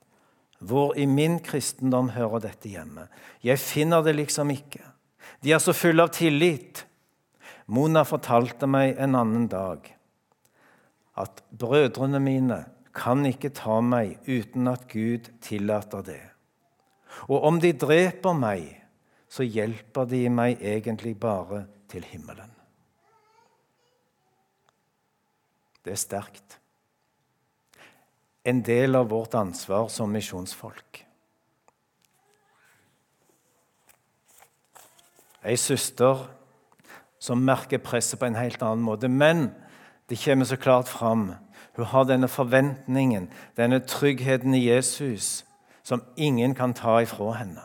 hvor 0.58 0.94
i 0.98 1.06
min 1.06 1.38
kristendom 1.42 2.12
hører 2.14 2.42
dette 2.48 2.70
hjemme? 2.70 3.06
Jeg 3.42 3.58
finner 3.62 4.02
det 4.02 4.16
liksom 4.18 4.50
ikke. 4.50 4.82
De 5.42 5.52
er 5.54 5.62
så 5.62 5.74
fulle 5.74 6.02
av 6.02 6.10
tillit. 6.14 6.84
Mona 7.68 8.04
fortalte 8.08 8.66
meg 8.70 8.96
en 8.96 9.16
annen 9.18 9.48
dag 9.52 9.84
at 11.20 11.42
brødrene 11.52 12.20
mine 12.22 12.62
kan 12.96 13.26
ikke 13.28 13.50
ta 13.52 13.80
meg 13.84 14.16
uten 14.24 14.70
at 14.70 14.86
Gud 14.88 15.28
tillater 15.44 16.04
det. 16.06 16.22
Og 17.28 17.44
om 17.44 17.58
de 17.60 17.74
dreper 17.76 18.36
meg, 18.36 18.70
så 19.28 19.44
hjelper 19.44 20.08
de 20.08 20.22
meg 20.32 20.62
egentlig 20.64 21.12
bare 21.20 21.66
til 21.92 22.06
himmelen. 22.08 22.54
Det 25.84 25.92
er 25.92 26.00
sterkt. 26.00 26.56
En 28.48 28.62
del 28.64 28.96
av 28.96 29.10
vårt 29.12 29.36
ansvar 29.36 29.90
som 29.92 30.12
misjonsfolk. 30.12 31.02
Ei 35.44 35.56
søster 35.60 36.24
som 37.18 37.44
merker 37.44 37.78
presset 37.82 38.18
på 38.20 38.26
en 38.28 38.38
helt 38.38 38.62
annen 38.62 38.84
måte. 38.84 39.08
Men 39.08 39.50
det 40.08 40.20
kommer 40.24 40.44
så 40.44 40.56
klart 40.56 40.88
fram. 40.88 41.32
Hun 41.76 41.86
har 41.86 42.04
denne 42.04 42.28
forventningen, 42.28 43.28
denne 43.56 43.78
tryggheten 43.78 44.54
i 44.54 44.66
Jesus, 44.68 45.44
som 45.82 46.02
ingen 46.16 46.54
kan 46.54 46.74
ta 46.74 47.00
ifra 47.02 47.32
henne. 47.32 47.62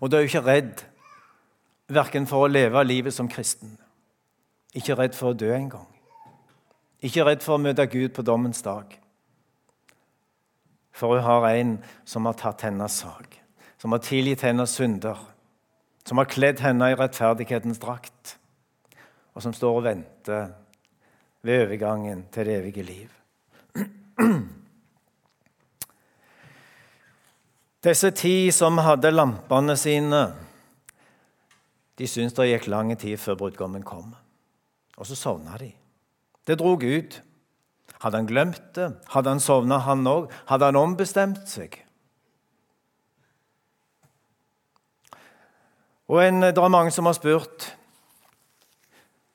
Og 0.00 0.10
du 0.10 0.16
er 0.16 0.24
jo 0.24 0.30
ikke 0.32 0.46
redd 0.46 0.82
verken 1.92 2.26
for 2.26 2.44
å 2.44 2.50
leve 2.50 2.82
livet 2.84 3.14
som 3.14 3.28
kristen, 3.30 3.76
ikke 4.74 4.96
redd 4.98 5.14
for 5.14 5.30
å 5.30 5.38
dø 5.38 5.52
engang. 5.54 5.86
Ikke 7.02 7.24
redd 7.26 7.42
for 7.42 7.58
å 7.58 7.62
møte 7.62 7.86
Gud 7.90 8.14
på 8.14 8.24
dommens 8.26 8.62
dag. 8.62 8.86
For 10.92 11.16
hun 11.16 11.24
har 11.26 11.46
en 11.50 11.76
som 12.04 12.26
har 12.26 12.38
tatt 12.38 12.66
hennes 12.66 12.98
sak, 13.02 13.38
som 13.78 13.94
har 13.94 14.02
tilgitt 14.04 14.44
hennes 14.46 14.74
synder, 14.74 15.18
som 16.04 16.18
har 16.18 16.30
kledd 16.30 16.60
henne 16.64 16.90
i 16.90 16.96
rettferdighetens 16.98 17.80
drakt, 17.82 18.36
og 19.34 19.42
som 19.44 19.54
står 19.56 19.78
og 19.78 19.86
venter 19.86 20.52
ved 21.42 21.66
overgangen 21.66 22.26
til 22.32 22.46
det 22.46 22.56
evige 22.60 22.82
liv. 22.86 23.10
Disse 27.82 28.12
ti 28.14 28.50
som 28.54 28.78
hadde 28.78 29.10
lampene 29.10 29.76
sine, 29.76 30.22
de 31.98 32.06
syntes 32.06 32.36
det 32.38 32.52
gikk 32.52 32.68
lang 32.70 32.92
tid 32.98 33.18
før 33.18 33.40
brudgommen 33.40 33.82
kom. 33.82 34.14
Og 34.96 35.06
så 35.08 35.16
sovna 35.18 35.58
de. 35.58 35.72
Det 36.46 36.58
drog 36.58 36.84
ut. 36.84 37.22
Hadde 38.02 38.18
han 38.18 38.26
glemt 38.26 38.62
det? 38.74 38.88
Hadde 39.10 39.34
han 39.34 39.42
sovna, 39.42 39.78
han 39.82 40.06
òg? 40.06 40.30
Hadde 40.46 40.70
han 40.70 40.78
ombestemt 40.78 41.46
seg? 41.50 41.81
Og 46.12 46.20
en, 46.20 46.42
Det 46.42 46.58
er 46.58 46.68
mange 46.68 46.92
som 46.92 47.08
har 47.08 47.16
spurt 47.16 47.70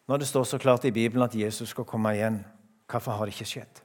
når 0.07 0.21
det 0.21 0.27
står 0.27 0.43
så 0.47 0.57
klart 0.57 0.85
i 0.85 0.91
Bibelen 0.91 1.25
at 1.25 1.35
Jesus 1.35 1.73
skal 1.73 1.83
komme 1.83 2.13
igjen, 2.15 2.45
hvorfor 2.87 3.11
har 3.11 3.25
det 3.25 3.33
ikke 3.33 3.49
skjedd? 3.49 3.81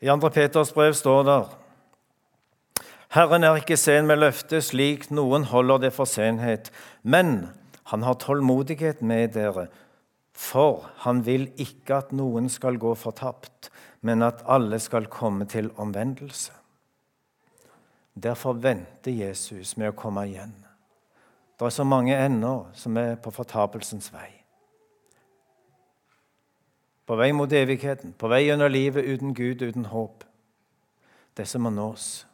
I 0.00 0.10
2. 0.10 0.28
Peters 0.28 0.74
brev 0.76 0.92
står 0.98 1.24
det 1.28 1.38
Herren 3.16 3.44
er 3.44 3.62
ikke 3.62 3.78
sen 3.80 4.06
med 4.06 4.20
løftet, 4.20 4.64
slik 4.64 5.08
noen 5.10 5.48
holder 5.48 5.86
det 5.86 5.94
for 5.96 6.04
senhet, 6.04 6.70
men 7.02 7.48
han 7.90 8.02
har 8.02 8.20
tålmodighet 8.20 9.02
med 9.02 9.32
dere, 9.34 9.66
for 10.34 10.90
han 11.06 11.24
vil 11.26 11.48
ikke 11.56 12.02
at 12.04 12.12
noen 12.12 12.48
skal 12.52 12.78
gå 12.78 12.94
fortapt, 12.94 13.70
men 14.02 14.22
at 14.22 14.44
alle 14.46 14.78
skal 14.78 15.08
komme 15.10 15.48
til 15.48 15.72
omvendelse. 15.76 16.59
Derfor 18.14 18.58
venter 18.58 19.14
Jesus 19.14 19.76
med 19.76 19.92
å 19.92 19.96
komme 19.96 20.26
igjen. 20.28 20.54
Det 21.58 21.66
er 21.68 21.74
så 21.74 21.84
mange 21.84 22.16
ennå 22.16 22.70
som 22.74 22.96
er 22.96 23.18
på 23.20 23.32
fortapelsens 23.34 24.10
vei. 24.14 24.30
På 27.06 27.18
vei 27.18 27.32
mot 27.36 27.52
evigheten, 27.52 28.14
på 28.16 28.30
vei 28.30 28.46
under 28.52 28.70
livet 28.70 29.04
uten 29.04 29.34
Gud, 29.34 29.62
uten 29.62 29.84
håp. 29.92 30.24
Disse 31.36 31.58
må 31.58 31.70
nås. 31.74 32.24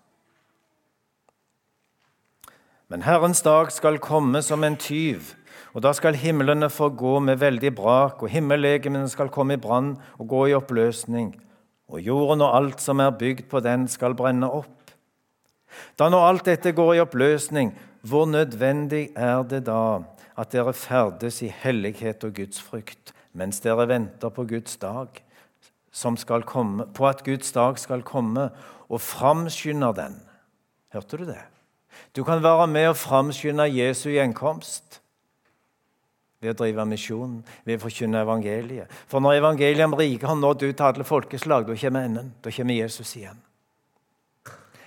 Men 2.88 3.02
Herrens 3.02 3.42
dag 3.42 3.72
skal 3.74 3.98
komme 3.98 4.42
som 4.46 4.62
en 4.64 4.76
tyv, 4.78 5.34
og 5.74 5.82
da 5.82 5.90
skal 5.92 6.14
himlene 6.14 6.68
gå 6.70 7.18
med 7.20 7.40
veldig 7.42 7.74
brak, 7.74 8.22
og 8.22 8.30
himmellegemene 8.30 9.08
skal 9.08 9.28
komme 9.28 9.54
i 9.54 9.60
brann 9.60 9.96
og 10.18 10.28
gå 10.28 10.46
i 10.46 10.54
oppløsning, 10.54 11.34
og 11.88 12.00
jorden 12.00 12.46
og 12.46 12.54
alt 12.54 12.80
som 12.80 13.00
er 13.00 13.10
bygd 13.10 13.48
på 13.50 13.60
den, 13.60 13.88
skal 13.88 14.14
brenne 14.14 14.46
opp. 14.46 14.85
Da 15.98 16.08
når 16.12 16.28
alt 16.28 16.48
dette 16.48 16.72
går 16.76 16.94
i 16.94 17.02
oppløsning, 17.04 17.72
hvor 18.06 18.26
nødvendig 18.26 19.10
er 19.16 19.42
det 19.48 19.64
da 19.66 20.02
at 20.36 20.52
dere 20.52 20.74
ferdes 20.76 21.40
i 21.42 21.48
hellighet 21.62 22.24
og 22.24 22.34
gudsfrykt, 22.36 23.14
mens 23.32 23.60
dere 23.64 23.88
venter 23.88 24.32
på 24.32 24.44
Guds 24.48 24.76
dag, 24.76 25.08
som 25.92 26.16
skal 26.20 26.44
komme, 26.44 26.86
på 26.94 27.08
at 27.08 27.24
Guds 27.24 27.52
dag 27.52 27.78
skal 27.80 28.04
komme, 28.04 28.50
og 28.88 29.00
framskynder 29.00 29.96
den? 29.96 30.20
Hørte 30.92 31.16
du 31.16 31.24
det? 31.24 31.42
Du 32.16 32.24
kan 32.24 32.42
være 32.42 32.66
med 32.66 32.90
og 32.92 32.96
framskynde 33.00 33.66
Jesu 33.72 34.10
gjenkomst 34.12 35.00
ved 36.40 36.52
å 36.52 36.58
drive 36.60 36.84
misjon, 36.88 37.40
ved 37.64 37.78
å 37.78 37.84
forkynne 37.86 38.22
evangeliet. 38.22 38.92
For 39.08 39.24
når 39.24 39.40
evangeliet 39.40 39.88
om 39.88 39.96
riket 39.96 40.28
har 40.28 40.38
nådd 40.38 40.66
ut 40.68 40.76
til 40.76 40.86
alle 40.86 41.06
folkeslag, 41.08 41.66
da 41.66 41.76
kommer 41.80 42.08
enden. 42.08 42.32
Da 42.44 42.52
kommer 42.52 42.76
Jesus 42.76 43.14
igjen. 43.16 43.40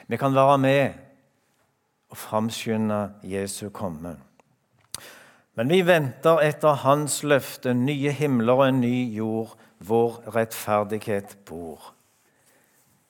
Vi 0.10 0.18
kan 0.18 0.36
være 0.36 0.58
med 0.58 0.90
og 2.10 2.18
framskynde 2.18 3.12
Jesu 3.24 3.70
komme. 3.70 4.16
Men 5.56 5.70
vi 5.70 5.84
venter 5.86 6.40
etter 6.42 6.74
Hans 6.82 7.22
løfte 7.24 7.74
nye 7.74 8.12
himler 8.12 8.54
og 8.54 8.70
en 8.70 8.82
ny 8.82 9.06
jord 9.14 9.54
hvor 9.78 10.24
rettferdighet 10.36 11.38
bor. 11.46 11.94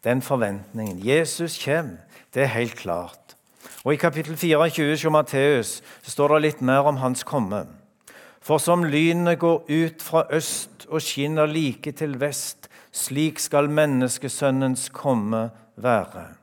Den 0.03 0.22
forventningen. 0.22 1.00
Jesus 1.08 1.63
kommer, 1.65 1.98
det 2.34 2.44
er 2.44 2.56
helt 2.58 2.75
klart. 2.75 3.36
Og 3.84 3.94
I 3.94 3.96
kapittel 3.96 4.38
24 4.38 4.91
hos 4.91 5.06
Matteus 5.12 5.72
står 6.03 6.34
det 6.34 6.41
litt 6.41 6.62
mer 6.62 6.88
om 6.89 6.98
hans 6.98 7.24
komme. 7.24 7.63
For 8.41 8.58
som 8.58 8.84
lynet 8.84 9.39
går 9.39 9.63
ut 9.70 10.01
fra 10.01 10.25
øst 10.32 10.88
og 10.89 11.01
skinner 11.01 11.46
like 11.46 11.91
til 11.91 12.20
vest. 12.20 12.68
Slik 12.91 13.39
skal 13.39 13.70
menneskesønnens 13.70 14.89
komme 14.89 15.50
være. 15.75 16.38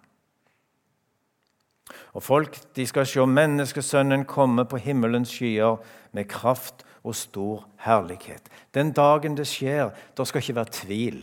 Og 2.17 2.23
folk 2.25 2.57
de 2.77 2.87
skal 2.89 3.05
se 3.09 3.25
menneskesønnen 3.29 4.25
komme 4.29 4.65
på 4.65 4.81
himmelens 4.81 5.35
skyer 5.37 5.77
med 6.17 6.31
kraft 6.33 6.87
og 7.05 7.15
stor 7.15 7.67
herlighet. 7.85 8.49
Den 8.75 8.95
dagen 8.97 9.37
det 9.37 9.45
skjer, 9.51 9.93
da 10.17 10.25
skal 10.25 10.41
ikke 10.41 10.57
være 10.57 10.73
tvil. 10.79 11.21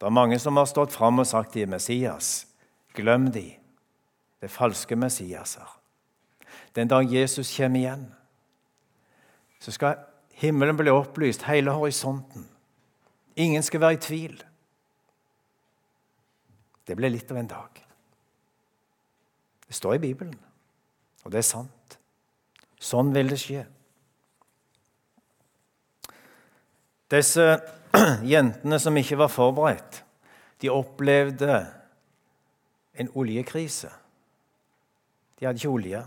Det 0.00 0.08
er 0.08 0.16
mange 0.16 0.38
som 0.40 0.56
har 0.56 0.70
stått 0.70 0.96
fram 0.96 1.20
og 1.20 1.28
sagt 1.28 1.54
de 1.54 1.66
er 1.66 1.70
Messias. 1.70 2.46
Glem 2.96 3.28
de. 3.36 3.50
Det 4.40 4.48
er 4.48 4.56
falske 4.56 4.96
Messiaser. 4.96 5.68
Den 6.74 6.88
dag 6.88 7.12
Jesus 7.12 7.52
kommer 7.56 7.78
igjen, 7.78 8.08
så 9.60 9.72
skal 9.72 10.00
himmelen 10.40 10.76
bli 10.76 10.90
opplyst, 10.90 11.44
hele 11.46 11.70
horisonten. 11.70 12.48
Ingen 13.36 13.62
skal 13.62 13.80
være 13.80 13.98
i 13.98 14.02
tvil. 14.02 14.36
Det 16.86 16.96
ble 16.96 17.12
litt 17.12 17.30
av 17.30 17.38
en 17.40 17.52
dag. 17.54 17.83
Det 19.74 19.80
står 19.80 19.94
i 19.94 19.98
Bibelen, 19.98 20.34
og 21.24 21.32
det 21.34 21.40
er 21.40 21.46
sant. 21.48 21.94
Sånn 22.78 23.08
vil 23.10 23.32
det 23.32 23.40
skje. 23.42 23.64
Disse 27.10 27.46
jentene 28.34 28.78
som 28.78 28.94
ikke 28.94 29.18
var 29.18 29.32
forberedt, 29.34 29.98
de 30.62 30.70
opplevde 30.70 31.56
en 33.02 33.10
oljekrise. 33.18 33.90
De 35.34 35.48
hadde 35.48 35.58
ikke 35.58 35.74
olje. 35.74 36.04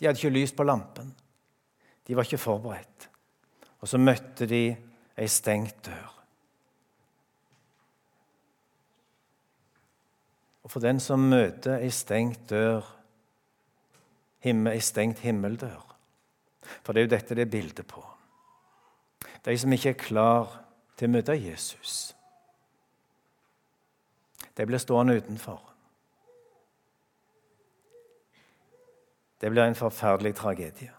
De 0.00 0.08
hadde 0.08 0.16
ikke 0.16 0.32
lys 0.38 0.56
på 0.56 0.64
lampen. 0.64 1.12
De 2.08 2.16
var 2.16 2.24
ikke 2.24 2.40
forberedt. 2.40 3.10
Og 3.84 3.92
så 3.92 4.00
møtte 4.00 4.48
de 4.48 4.62
ei 4.72 5.28
stengt 5.28 5.84
dør. 5.92 6.16
Og 10.70 10.72
for 10.72 10.80
den 10.86 11.00
som 11.02 11.18
møter 11.18 11.80
ei 11.82 11.88
stengt 11.90 12.44
dør, 12.46 12.84
ei 14.46 14.80
stengt 14.80 15.18
himmeldør 15.18 15.80
For 16.84 16.92
det 16.92 17.00
er 17.00 17.06
jo 17.08 17.10
dette 17.10 17.34
det 17.34 17.42
er 17.42 17.50
bildet 17.50 17.86
på. 17.90 18.04
De 19.44 19.58
som 19.58 19.72
ikke 19.72 19.88
er 19.90 19.96
klar 19.98 20.52
til 20.94 21.08
å 21.08 21.12
møte 21.16 21.34
Jesus, 21.34 22.14
de 24.54 24.66
blir 24.66 24.78
stående 24.78 25.16
utenfor. 25.18 25.58
Det 29.40 29.50
blir 29.50 29.64
en 29.64 29.74
forferdelig 29.74 30.36
tragedie. 30.38 30.92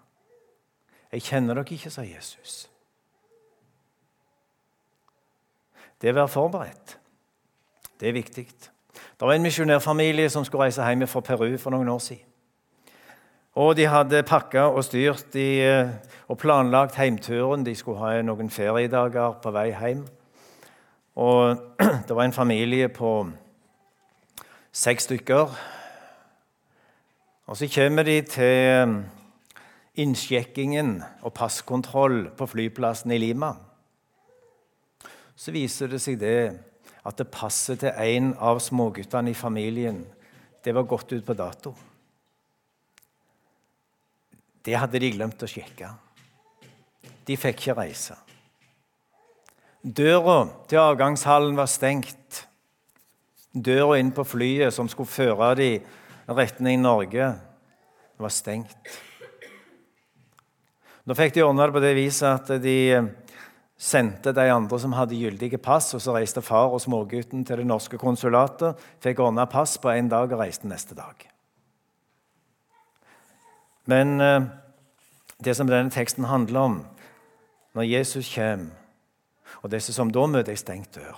Jeg 1.14 1.24
kjenner 1.30 1.56
dere 1.56 1.78
ikke, 1.80 1.94
sa 1.96 2.04
Jesus. 2.04 2.68
Det 6.02 6.12
å 6.12 6.20
være 6.20 6.36
forberedt, 6.36 6.98
det 8.04 8.12
er 8.12 8.20
viktig. 8.20 8.71
Det 9.22 9.28
var 9.28 9.34
en 9.34 9.42
misjonærfamilie 9.42 10.30
som 10.30 10.46
skulle 10.46 10.64
reise 10.64 10.82
hjem 10.82 11.06
fra 11.08 11.20
Peru 11.22 11.58
for 11.58 11.70
noen 11.70 11.90
år 11.94 12.00
siden. 12.02 12.24
Og 13.54 13.76
De 13.78 13.86
hadde 13.86 14.24
pakka 14.24 14.60
og 14.60 14.84
styrt 14.84 15.36
i, 15.36 15.60
eh, 15.62 15.90
og 16.28 16.38
planlagt 16.38 16.96
heimturen. 16.96 17.66
De 17.66 17.76
skulle 17.76 18.00
ha 18.00 18.22
noen 18.22 18.50
feriedager 18.50 19.36
på 19.44 19.52
vei 19.52 19.68
hjem. 19.78 20.08
Og 21.16 21.58
Det 22.08 22.16
var 22.16 22.24
en 22.24 22.34
familie 22.34 22.90
på 22.90 23.30
seks 24.72 25.04
stykker. 25.04 25.54
Og 27.46 27.58
Så 27.58 27.70
kommer 27.76 28.04
de 28.04 28.22
til 28.22 28.44
eh, 28.44 28.88
innsjekkingen 29.96 31.04
og 31.22 31.34
passkontroll 31.34 32.30
på 32.38 32.46
flyplassen 32.46 33.12
i 33.12 33.18
Lima. 33.18 33.54
Så 35.36 35.52
viser 35.52 35.88
det 35.88 36.02
seg 36.02 36.20
det 36.20 36.71
at 37.08 37.18
det 37.18 37.32
passet 37.34 37.82
til 37.82 37.94
en 37.94 38.34
av 38.38 38.60
småguttene 38.62 39.32
i 39.32 39.38
familien 39.38 40.04
det 40.62 40.76
var 40.78 40.86
gått 40.86 41.12
ut 41.14 41.26
på 41.26 41.34
dato. 41.34 41.74
Det 44.62 44.78
hadde 44.78 45.00
de 45.02 45.10
glemt 45.16 45.42
å 45.42 45.50
sjekke. 45.50 45.90
De 47.26 47.38
fikk 47.38 47.64
ikke 47.64 47.78
reise. 47.80 48.18
Døra 49.82 50.44
til 50.70 50.78
avgangshallen 50.78 51.58
var 51.58 51.70
stengt. 51.72 52.44
Døra 53.52 53.98
inn 53.98 54.14
på 54.14 54.26
flyet 54.28 54.76
som 54.76 54.90
skulle 54.90 55.10
føre 55.10 55.56
dem 55.58 55.90
retning 56.32 56.84
Norge, 56.84 57.32
var 58.22 58.32
stengt. 58.32 58.92
Nå 61.10 61.18
fikk 61.18 61.34
de 61.34 61.44
ordna 61.44 61.66
det 61.66 61.76
på 61.76 61.82
det 61.82 61.96
viset 61.98 62.30
at 62.30 62.62
de 62.62 62.78
sendte 63.82 64.34
de 64.38 64.46
andre 64.54 64.78
som 64.80 64.94
hadde 64.94 65.18
gyldige 65.18 65.58
pass, 65.58 65.90
og 65.98 66.04
så 66.04 66.14
reiste 66.14 66.44
far 66.46 66.70
og 66.70 66.84
smågutten 66.84 67.46
til 67.46 67.62
det 67.62 67.66
norske 67.66 67.98
konsulatet, 67.98 68.78
fikk 69.02 69.24
ordna 69.26 69.48
pass 69.50 69.78
på 69.82 69.90
én 69.90 70.10
dag 70.12 70.30
og 70.30 70.42
reiste 70.44 70.70
neste 70.70 70.94
dag. 70.98 71.26
Men 73.90 74.22
eh, 74.22 74.46
det 75.42 75.56
som 75.58 75.70
denne 75.70 75.90
teksten 75.90 76.30
handler 76.30 76.60
om, 76.62 76.78
når 77.74 77.90
Jesus 77.90 78.30
kommer, 78.36 78.78
og 79.62 79.72
disse 79.74 79.94
som 79.94 80.10
da 80.14 80.24
møter 80.30 80.54
ei 80.54 80.60
stengt 80.60 80.96
dør, 80.96 81.18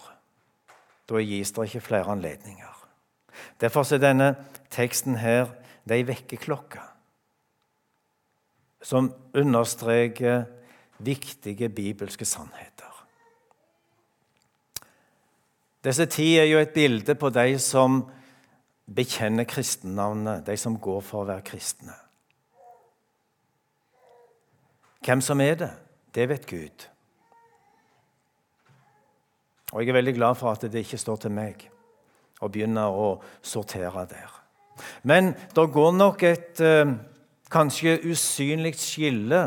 da 1.08 1.20
gis 1.20 1.52
det 1.54 1.68
ikke 1.68 1.84
flere 1.84 2.16
anledninger. 2.16 2.72
Derfor 3.62 3.86
er 3.94 4.02
denne 4.02 4.34
teksten 4.72 5.20
her 5.20 5.52
er 5.84 5.96
ei 5.98 6.08
vekkerklokke 6.08 6.82
som 8.84 9.14
understreker 9.36 10.44
viktige 11.00 11.70
bibelske 11.70 12.26
sannheter. 12.26 12.92
Disse 15.84 16.06
ti 16.06 16.38
er 16.40 16.48
jo 16.48 16.62
et 16.64 16.76
bilde 16.76 17.16
på 17.16 17.30
de 17.34 17.58
som 17.60 18.04
bekjenner 18.96 19.48
kristennavnet, 19.48 20.46
de 20.48 20.56
som 20.58 20.78
går 20.80 21.02
for 21.04 21.24
å 21.24 21.28
være 21.28 21.44
kristne. 21.48 21.96
Hvem 25.04 25.22
som 25.22 25.42
er 25.44 25.58
det, 25.60 25.72
det 26.16 26.30
vet 26.32 26.48
Gud. 26.48 26.88
Og 29.74 29.82
jeg 29.82 29.90
er 29.90 29.98
veldig 29.98 30.16
glad 30.16 30.38
for 30.40 30.54
at 30.54 30.64
det 30.72 30.86
ikke 30.86 31.02
står 31.02 31.26
til 31.26 31.34
meg 31.36 31.66
å 32.44 32.50
begynne 32.52 32.86
å 32.88 33.18
sortere 33.42 34.06
der. 34.08 34.32
Men 35.04 35.34
det 35.34 35.66
går 35.74 35.92
nok 35.98 36.24
et 36.28 36.62
eh, 36.64 36.94
kanskje 37.54 38.00
usynlig 38.10 38.76
skille 38.82 39.44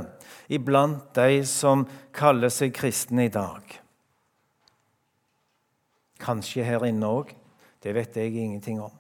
iblant 0.53 1.09
de 1.17 1.43
som 1.49 1.85
kaller 2.15 2.53
seg 2.55 2.75
kristne 2.77 3.27
i 3.27 3.33
dag. 3.33 3.65
Kanskje 6.23 6.65
her 6.65 6.87
inne 6.87 7.11
òg. 7.11 7.35
Det 7.83 7.93
vet 7.95 8.17
jeg 8.17 8.35
ingenting 8.35 8.81
om. 8.83 8.95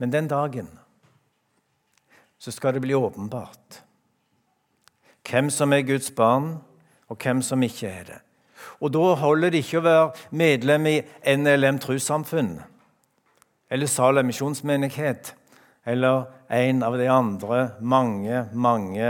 Men 0.00 0.12
den 0.12 0.28
dagen 0.28 0.68
så 2.40 2.52
skal 2.52 2.74
det 2.74 2.82
bli 2.84 2.96
åpenbart 2.96 3.82
hvem 5.30 5.50
som 5.52 5.70
er 5.72 5.84
Guds 5.86 6.10
barn, 6.10 6.56
og 7.06 7.18
hvem 7.22 7.38
som 7.42 7.62
ikke 7.62 7.86
er 7.86 8.04
det. 8.08 8.16
Og 8.80 8.90
Da 8.92 9.14
holder 9.14 9.50
det 9.50 9.60
ikke 9.62 9.78
å 9.78 9.84
være 9.84 10.34
medlem 10.34 10.86
i 10.90 10.96
NLM 11.36 11.78
trossamfunn 11.78 12.56
eller 13.70 13.86
Salem 13.86 14.26
misjonsmenighet 14.26 15.34
eller 15.84 16.24
en 16.48 16.82
av 16.82 16.98
de 16.98 17.06
andre 17.08 17.60
mange, 17.80 18.44
mange 18.52 19.06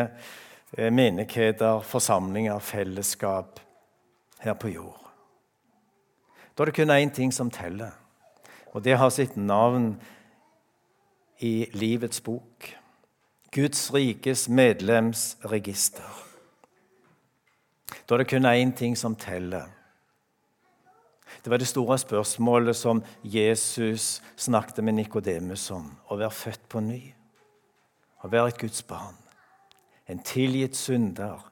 eh, 0.76 0.90
menigheter, 0.92 1.80
forsamlinger, 1.80 2.58
fellesskap 2.58 3.60
her 4.40 4.54
på 4.54 4.68
jord. 4.68 5.00
Da 6.54 6.62
er 6.62 6.70
det 6.70 6.76
kun 6.76 6.92
én 6.94 7.12
ting 7.14 7.32
som 7.32 7.50
teller, 7.50 7.90
og 8.72 8.84
det 8.84 8.98
har 9.00 9.10
sitt 9.10 9.36
navn 9.36 9.94
i 11.40 11.66
livets 11.72 12.20
bok. 12.20 12.68
Guds 13.50 13.88
rikes 13.94 14.48
medlemsregister. 14.48 16.18
Da 18.06 18.14
er 18.14 18.22
det 18.22 18.30
kun 18.30 18.46
én 18.46 18.76
ting 18.76 18.96
som 18.96 19.16
teller. 19.16 19.66
Det 21.44 21.50
var 21.50 21.58
det 21.58 21.68
store 21.68 21.98
spørsmålet 21.98 22.76
som 22.76 23.02
Jesus 23.24 24.20
snakket 24.36 24.84
med 24.84 24.98
Nikodemus 24.98 25.70
om. 25.70 25.86
Å 26.10 26.18
være 26.20 26.34
født 26.34 26.68
på 26.68 26.82
ny. 26.84 27.00
Å 28.24 28.28
være 28.28 28.52
et 28.52 28.60
Guds 28.60 28.82
barn. 28.82 29.16
En 30.10 30.20
tilgitt 30.26 30.76
synder, 30.76 31.46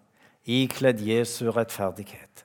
ikledd 0.45 1.01
Jesu 1.05 1.49
rettferdighet. 1.55 2.45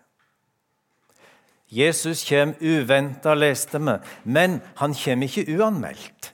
Jesus 1.74 2.22
kommer 2.28 2.54
uventa, 2.62 3.34
leste 3.34 3.80
vi, 3.82 3.98
men 4.24 4.60
han 4.78 4.94
kommer 4.94 5.26
ikke 5.28 5.58
uanmeldt. 5.58 6.34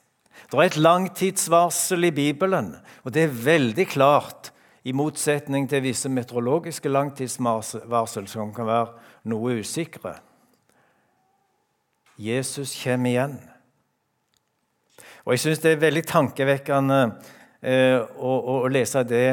Det 0.50 0.58
er 0.58 0.66
et 0.66 0.80
langtidsvarsel 0.82 2.10
i 2.10 2.12
Bibelen, 2.12 2.74
og 3.06 3.14
det 3.14 3.24
er 3.24 3.44
veldig 3.46 3.86
klart, 3.88 4.52
i 4.84 4.94
motsetning 4.96 5.68
til 5.70 5.84
visse 5.84 6.10
meteorologiske 6.10 6.90
langtidsvarsel 6.90 8.28
som 8.32 8.54
kan 8.56 8.68
være 8.68 9.30
noe 9.30 9.60
usikre. 9.60 10.16
Jesus 12.20 12.74
kommer 12.84 13.10
igjen. 13.10 13.38
Og 15.24 15.34
Jeg 15.34 15.40
syns 15.40 15.62
det 15.64 15.72
er 15.72 15.84
veldig 15.86 16.04
tankevekkende 16.10 16.98
eh, 17.64 17.96
å, 17.96 18.32
å, 18.34 18.58
å, 18.66 18.72
lese 18.72 19.06
det 19.08 19.28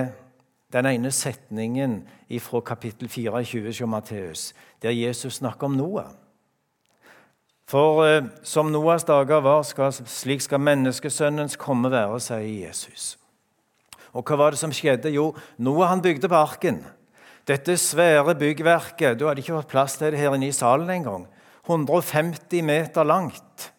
den 0.74 0.86
ene 0.92 1.10
setningen 1.10 1.98
fra 2.42 2.60
kapittel 2.66 3.08
24 3.10 3.66
hos 3.66 3.82
Matteus, 3.90 4.46
der 4.82 4.94
Jesus 4.94 5.40
snakker 5.40 5.66
om 5.66 5.76
Noah. 5.78 6.12
For 7.66 8.04
eh, 8.06 8.26
som 8.46 8.70
Noahs 8.70 9.06
dager 9.08 9.42
var, 9.42 9.64
skal, 9.66 9.90
slik 9.90 10.44
skal 10.44 10.62
menneskesønnens 10.62 11.58
komme 11.58 11.90
være, 11.90 12.20
sier 12.22 12.46
Jesus. 12.46 13.16
Og 14.14 14.22
hva 14.22 14.38
var 14.38 14.54
det 14.54 14.62
som 14.62 14.74
skjedde? 14.74 15.10
Jo, 15.10 15.32
Noah 15.58 15.90
han 15.90 16.04
bygde 16.04 16.30
på 16.30 16.38
arken. 16.38 16.84
Dette 17.46 17.76
svære 17.78 18.34
byggverket 18.34 19.18
Du 19.18 19.26
hadde 19.26 19.42
ikke 19.42 19.54
fått 19.54 19.70
plass 19.70 19.98
til 19.98 20.14
det 20.14 20.22
her 20.22 20.34
inne 20.34 20.48
i 20.50 20.54
salen 20.54 20.90
engang. 20.90 21.26
150 21.66 22.62
meter 22.62 23.04
langt. 23.04 23.72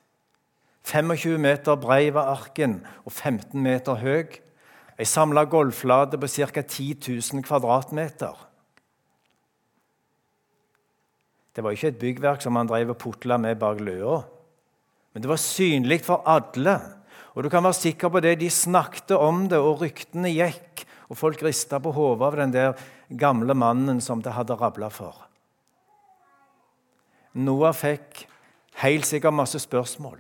25 0.88 1.40
meter 1.40 1.76
brei 1.80 2.10
var 2.16 2.32
arken 2.32 2.80
og 3.04 3.12
15 3.12 3.60
meter 3.64 4.00
høy. 4.00 4.38
Ei 4.98 5.06
samla 5.06 5.46
golfflate 5.46 6.20
på 6.20 6.30
ca. 6.32 6.62
10 6.64 6.96
000 7.08 7.44
kvadratmeter. 7.46 8.36
Det 11.56 11.64
var 11.66 11.74
ikke 11.74 11.92
et 11.92 12.00
byggverk 12.02 12.44
som 12.44 12.58
han 12.60 12.70
drev 12.70 12.94
og 12.94 13.00
putla 13.02 13.38
med 13.42 13.58
bak 13.60 13.80
løa. 13.82 14.22
Men 15.14 15.24
det 15.24 15.30
var 15.32 15.42
synlig 15.42 16.04
for 16.06 16.22
alle. 16.30 16.78
Og 17.34 17.46
du 17.46 17.50
kan 17.50 17.66
være 17.66 17.78
sikker 17.78 18.10
på 18.14 18.22
det. 18.22 18.40
De 18.42 18.50
snakket 18.50 19.16
om 19.18 19.48
det, 19.50 19.58
og 19.58 19.82
ryktene 19.82 20.30
gikk. 20.34 20.86
Og 21.10 21.18
folk 21.18 21.42
rista 21.46 21.80
på 21.82 21.94
hodet 21.96 22.28
av 22.28 22.38
den 22.42 22.54
der 22.54 22.86
gamle 23.10 23.56
mannen 23.58 24.02
som 24.02 24.22
det 24.22 24.36
hadde 24.36 24.58
rabla 24.58 24.90
for. 24.94 25.27
Noah 27.38 27.74
fikk 27.76 28.26
helt 28.82 29.06
sikkert 29.06 29.34
masse 29.34 29.60
spørsmål. 29.60 30.18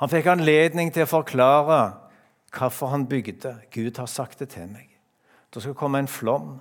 Han 0.00 0.08
fikk 0.08 0.30
anledning 0.30 0.92
til 0.94 1.04
å 1.04 1.10
forklare 1.10 1.80
hvorfor 2.54 2.92
han 2.94 3.08
bygde. 3.10 3.56
Gud 3.74 3.98
har 3.98 4.08
sagt 4.10 4.38
det 4.40 4.52
til 4.54 4.70
meg. 4.70 4.86
Det 5.54 5.62
skal 5.62 5.74
komme 5.74 5.98
en 5.98 6.08
flom, 6.08 6.60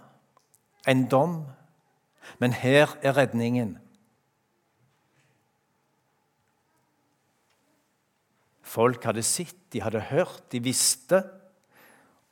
en 0.88 1.06
dom, 1.08 1.44
men 2.40 2.54
her 2.54 2.98
er 3.02 3.18
redningen. 3.18 3.78
Folk 8.62 9.04
hadde 9.06 9.24
sett, 9.24 9.56
de 9.74 9.82
hadde 9.82 10.02
hørt, 10.12 10.44
de 10.52 10.62
visste. 10.62 11.24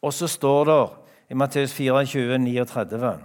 Og 0.01 0.13
så 0.13 0.27
står 0.27 0.65
det 0.65 0.81
i 1.29 1.37
Matteus 1.37 1.73
24, 1.73 2.37
39 2.37 3.17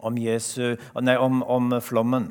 om, 0.00 0.18
Jesu, 0.18 0.76
nei, 1.00 1.16
om, 1.18 1.42
om 1.42 1.74
flommen. 1.82 2.30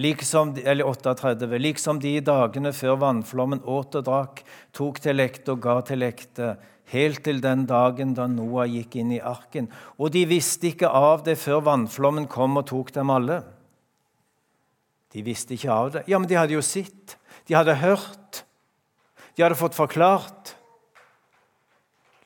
Liksom, 0.00 0.54
eller 0.64 0.86
38, 0.88 1.46
liksom 1.60 1.98
de 2.00 2.14
dagene 2.24 2.72
før 2.72 2.96
vannflommen 3.02 3.60
åt 3.68 3.98
og 3.98 4.04
drakk, 4.06 4.42
tok 4.72 5.00
til 5.04 5.18
lekte 5.18 5.52
og 5.52 5.60
ga 5.64 5.74
til 5.84 6.00
lekte, 6.00 6.54
helt 6.94 7.20
til 7.26 7.42
den 7.44 7.66
dagen 7.68 8.14
da 8.16 8.24
Noah 8.30 8.68
gikk 8.70 8.96
inn 9.02 9.12
i 9.12 9.20
arken. 9.20 9.68
Og 10.00 10.14
de 10.14 10.24
visste 10.30 10.70
ikke 10.70 10.88
av 10.88 11.26
det 11.26 11.36
før 11.42 11.60
vannflommen 11.68 12.30
kom 12.32 12.56
og 12.56 12.70
tok 12.70 12.94
dem 12.96 13.12
alle. 13.12 13.42
De 15.12 15.24
visste 15.26 15.56
ikke 15.56 15.74
av 15.74 15.92
det. 15.98 16.04
Ja, 16.08 16.18
men 16.22 16.30
de 16.30 16.38
hadde 16.38 16.56
jo 16.56 16.64
sett. 16.64 17.18
De 17.46 17.58
hadde 17.58 17.76
hørt. 17.82 18.44
De 19.34 19.44
hadde 19.44 19.58
fått 19.58 19.76
forklart. 19.76 20.54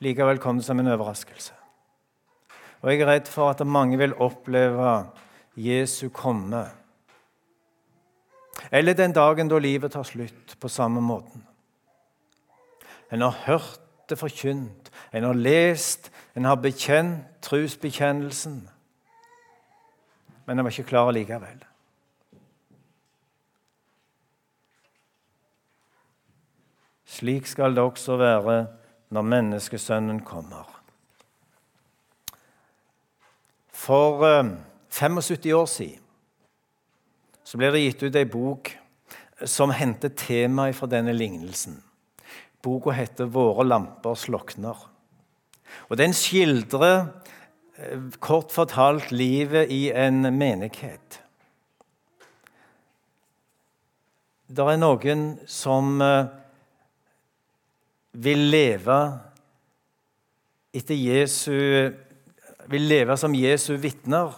Likevel 0.05 0.39
kom 0.43 0.59
det 0.61 0.67
som 0.67 0.79
en 0.79 0.93
overraskelse. 0.93 1.53
Og 2.85 2.91
jeg 2.91 3.01
er 3.01 3.09
redd 3.09 3.29
for 3.31 3.49
at 3.49 3.63
mange 3.65 3.97
vil 3.97 4.13
oppleve 4.21 4.97
Jesu 5.57 6.11
komme. 6.13 6.67
Eller 8.71 8.93
den 8.93 9.13
dagen 9.13 9.49
da 9.49 9.57
livet 9.57 9.91
tar 9.91 10.03
slutt, 10.03 10.55
på 10.59 10.69
samme 10.69 11.01
måten. 11.01 11.45
En 13.11 13.21
har 13.21 13.35
hørt 13.45 13.81
det 14.09 14.17
forkynt. 14.19 14.91
En 15.13 15.23
har 15.23 15.33
lest, 15.33 16.11
en 16.35 16.45
har 16.45 16.55
bekjent 16.55 17.25
trosbekjennelsen. 17.41 18.69
Men 20.45 20.59
en 20.59 20.65
var 20.65 20.71
ikke 20.71 20.89
klar 20.89 21.11
likevel. 21.11 21.63
Slik 27.05 27.47
skal 27.47 27.75
det 27.75 27.83
også 27.83 28.17
være 28.19 28.57
når 29.09 29.21
menneskesønnen 29.21 30.19
kommer. 30.25 30.67
For 33.71 34.25
75 34.89 35.45
eh, 35.45 35.57
år 35.57 35.65
siden 35.65 36.04
så 37.45 37.59
ble 37.61 37.69
det 37.73 37.83
gitt 37.83 38.03
ut 38.07 38.17
ei 38.17 38.25
bok 38.25 38.71
som 39.45 39.73
hentet 39.75 40.17
temaet 40.17 40.77
fra 40.77 40.89
denne 40.89 41.13
lignelsen. 41.13 41.77
Boka 42.63 42.91
heter 42.91 43.25
'Våre 43.25 43.63
lamper 43.67 44.15
slokner'. 44.17 44.87
Og 45.89 45.97
Den 45.97 46.13
skildrer 46.13 47.07
eh, 47.77 47.99
kort 48.19 48.51
fortalt 48.51 49.11
livet 49.11 49.69
i 49.69 49.91
en 49.91 50.21
menighet. 50.37 51.21
Det 54.47 54.65
er 54.65 54.77
noen 54.77 55.39
som 55.47 56.01
eh, 56.01 56.25
vil 58.13 58.49
leve 58.49 58.99
etter 60.73 60.95
Jesu 60.95 61.91
Vil 62.65 62.87
leve 62.89 63.13
som 63.13 63.35
Jesu 63.37 63.75
vitner. 63.77 64.33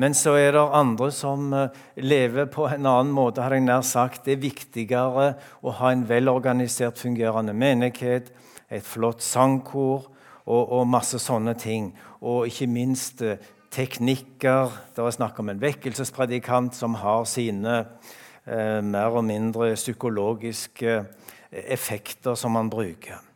Men 0.00 0.14
så 0.16 0.32
er 0.40 0.54
det 0.56 0.62
andre 0.76 1.10
som 1.12 1.50
eh, 1.52 1.74
lever 2.00 2.48
på 2.52 2.64
en 2.70 2.86
annen 2.88 3.12
måte. 3.12 3.42
har 3.44 3.52
jeg 3.52 3.66
nær 3.66 3.84
sagt. 3.84 4.24
Det 4.24 4.38
er 4.38 4.46
viktigere 4.46 5.26
å 5.60 5.74
ha 5.76 5.92
en 5.92 6.06
velorganisert, 6.08 6.98
fungerende 6.98 7.52
menighet, 7.52 8.32
et 8.70 8.86
flott 8.86 9.20
sangkor 9.20 10.08
og, 10.46 10.62
og, 10.62 10.86
masse 10.88 11.20
sånne 11.20 11.54
ting. 11.58 11.92
Og 12.20 12.48
ikke 12.48 12.70
minst 12.70 13.22
eh, 13.22 13.40
teknikker. 13.70 14.72
Det 14.94 15.04
er 15.04 15.16
snakk 15.18 15.38
om 15.42 15.52
en 15.52 15.62
vekkelsespredikant 15.62 16.76
som 16.78 16.96
har 17.02 17.26
sine 17.28 17.82
eh, 18.46 18.80
mer 18.80 19.18
og 19.20 19.26
mindre 19.28 19.74
psykologiske 19.76 20.94
eh, 20.96 21.66
effekter 21.76 22.38
som 22.38 22.56
han 22.56 22.72
bruker. 22.72 23.29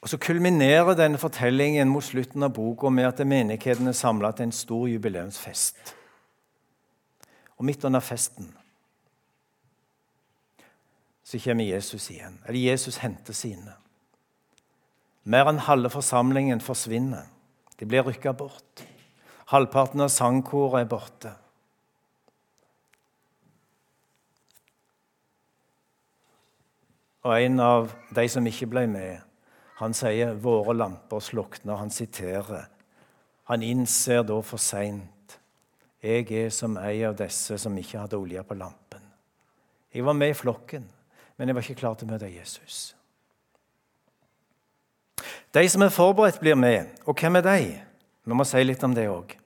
Og 0.00 0.08
Så 0.08 0.16
kulminerer 0.16 0.94
denne 0.96 1.18
fortellingen 1.18 1.88
mot 1.88 2.04
slutten 2.04 2.42
av 2.42 2.54
boka 2.56 2.88
med 2.88 3.04
at 3.04 3.26
menigheten 3.26 3.86
er 3.86 3.92
samla 3.92 4.30
til 4.32 4.48
en 4.48 4.52
stor 4.52 4.86
jubileumsfest. 4.88 5.94
Og 7.58 7.64
midt 7.64 7.84
under 7.84 8.00
festen 8.00 8.54
så 11.24 11.38
kommer 11.38 11.64
Jesus 11.64 12.10
igjen. 12.10 12.40
Eller 12.46 12.72
Jesus 12.72 12.96
henter 12.96 13.32
sine. 13.32 13.76
Mer 15.22 15.46
enn 15.46 15.60
halve 15.62 15.90
forsamlingen 15.92 16.60
forsvinner. 16.64 17.28
De 17.78 17.86
blir 17.86 18.02
rykka 18.02 18.32
bort. 18.32 18.82
Halvparten 19.52 20.00
av 20.00 20.10
sangkoret 20.10 20.80
er 20.80 20.90
borte. 20.90 21.30
Og 27.22 27.36
en 27.36 27.60
av 27.60 27.92
de 28.16 28.26
som 28.32 28.46
ikke 28.48 28.66
ble 28.72 28.86
med, 28.90 29.29
han 29.80 29.94
sier 29.94 30.34
'våre 30.34 30.74
lamper 30.76 31.20
slukner'. 31.20 31.76
Han 31.76 31.90
siterer. 31.90 32.68
Han 33.44 33.62
innser 33.62 34.22
da 34.22 34.40
for 34.40 34.56
seint 34.56 35.38
'Jeg 36.02 36.32
er 36.32 36.50
som 36.50 36.76
ei 36.76 37.02
av 37.02 37.16
disse 37.16 37.58
som 37.58 37.78
ikke 37.78 37.98
hadde 37.98 38.16
olje 38.16 38.42
på 38.42 38.54
lampen'. 38.54 39.08
Jeg 39.94 40.04
var 40.04 40.12
med 40.12 40.30
i 40.30 40.34
flokken, 40.34 40.84
men 41.36 41.48
jeg 41.48 41.54
var 41.54 41.62
ikke 41.62 41.74
klar 41.74 41.94
til 41.94 42.08
å 42.08 42.10
møte 42.10 42.38
Jesus. 42.38 42.94
De 45.54 45.68
som 45.68 45.82
er 45.82 45.88
forberedt, 45.88 46.40
blir 46.40 46.54
med. 46.54 46.86
Og 47.06 47.16
hvem 47.16 47.36
er 47.36 47.40
de? 47.40 47.80
Vi 48.24 48.34
må 48.34 48.44
si 48.44 48.62
litt 48.62 48.84
om 48.84 48.94
det 48.94 49.08
òg. 49.08 49.36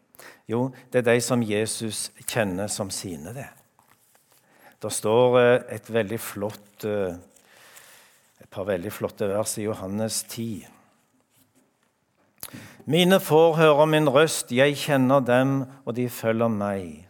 Jo, 0.49 0.73
det 0.93 0.99
er 0.99 1.15
de 1.15 1.21
som 1.21 1.43
Jesus 1.43 2.11
kjenner 2.27 2.67
som 2.67 2.91
sine. 2.91 3.35
det. 3.35 3.49
Det 4.83 4.93
står 4.93 5.39
eh, 5.39 5.63
et 5.77 5.93
veldig 5.93 6.21
flott 6.21 6.85
eh, 6.85 7.17
et 8.43 8.51
par 8.51 8.67
veldig 8.69 8.93
flotte 8.93 9.29
vers 9.31 9.57
i 9.59 9.67
Johannes 9.67 10.23
10. 10.29 10.67
Mine 12.91 13.19
får 13.23 13.57
hører 13.57 13.89
min 13.89 14.11
røst, 14.13 14.53
jeg 14.53 14.77
kjenner 14.77 15.23
dem, 15.25 15.63
og 15.85 15.97
de 15.97 16.09
følger 16.13 16.51
meg. 16.53 17.07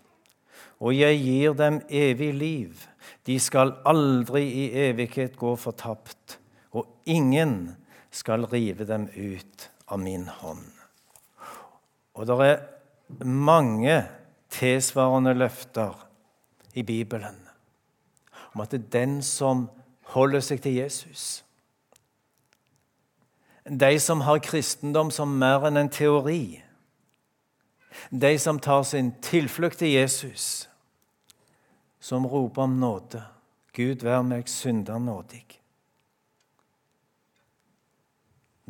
Og 0.79 0.95
jeg 0.95 1.19
gir 1.23 1.57
dem 1.59 1.81
evig 1.89 2.31
liv. 2.35 2.85
De 3.27 3.39
skal 3.41 3.75
aldri 3.89 4.45
i 4.45 4.67
evighet 4.89 5.37
gå 5.41 5.55
fortapt, 5.59 6.39
og 6.71 6.87
ingen 7.07 7.75
skal 8.15 8.47
rive 8.51 8.87
dem 8.87 9.09
ut 9.17 9.69
av 9.89 9.99
min 10.03 10.29
hånd. 10.31 10.69
Og 12.15 12.29
det 12.29 12.37
er 12.47 13.25
mange 13.27 13.97
tilsvarende 14.55 15.35
løfter 15.35 15.97
i 16.79 16.85
Bibelen 16.87 17.41
om 18.55 18.63
at 18.63 18.71
det 18.71 18.85
er 18.85 18.93
den 18.95 19.17
som 19.27 19.67
holder 20.15 20.43
seg 20.45 20.63
til 20.63 20.79
Jesus. 20.79 21.45
De 23.65 23.99
som 24.01 24.23
har 24.27 24.43
kristendom 24.45 25.11
som 25.15 25.39
mer 25.41 25.67
enn 25.69 25.81
en 25.81 25.91
teori. 25.93 26.61
De 28.11 28.35
som 28.39 28.61
tar 28.61 28.83
sin 28.85 29.13
tilflukt 29.25 29.79
til 29.81 29.95
Jesus, 29.95 30.69
som 32.01 32.27
roper 32.27 32.67
om 32.67 32.79
nåde. 32.81 33.25
Gud, 33.75 34.05
vær 34.05 34.23
meg 34.23 34.49
synder 34.51 34.99
nådig. 34.99 35.45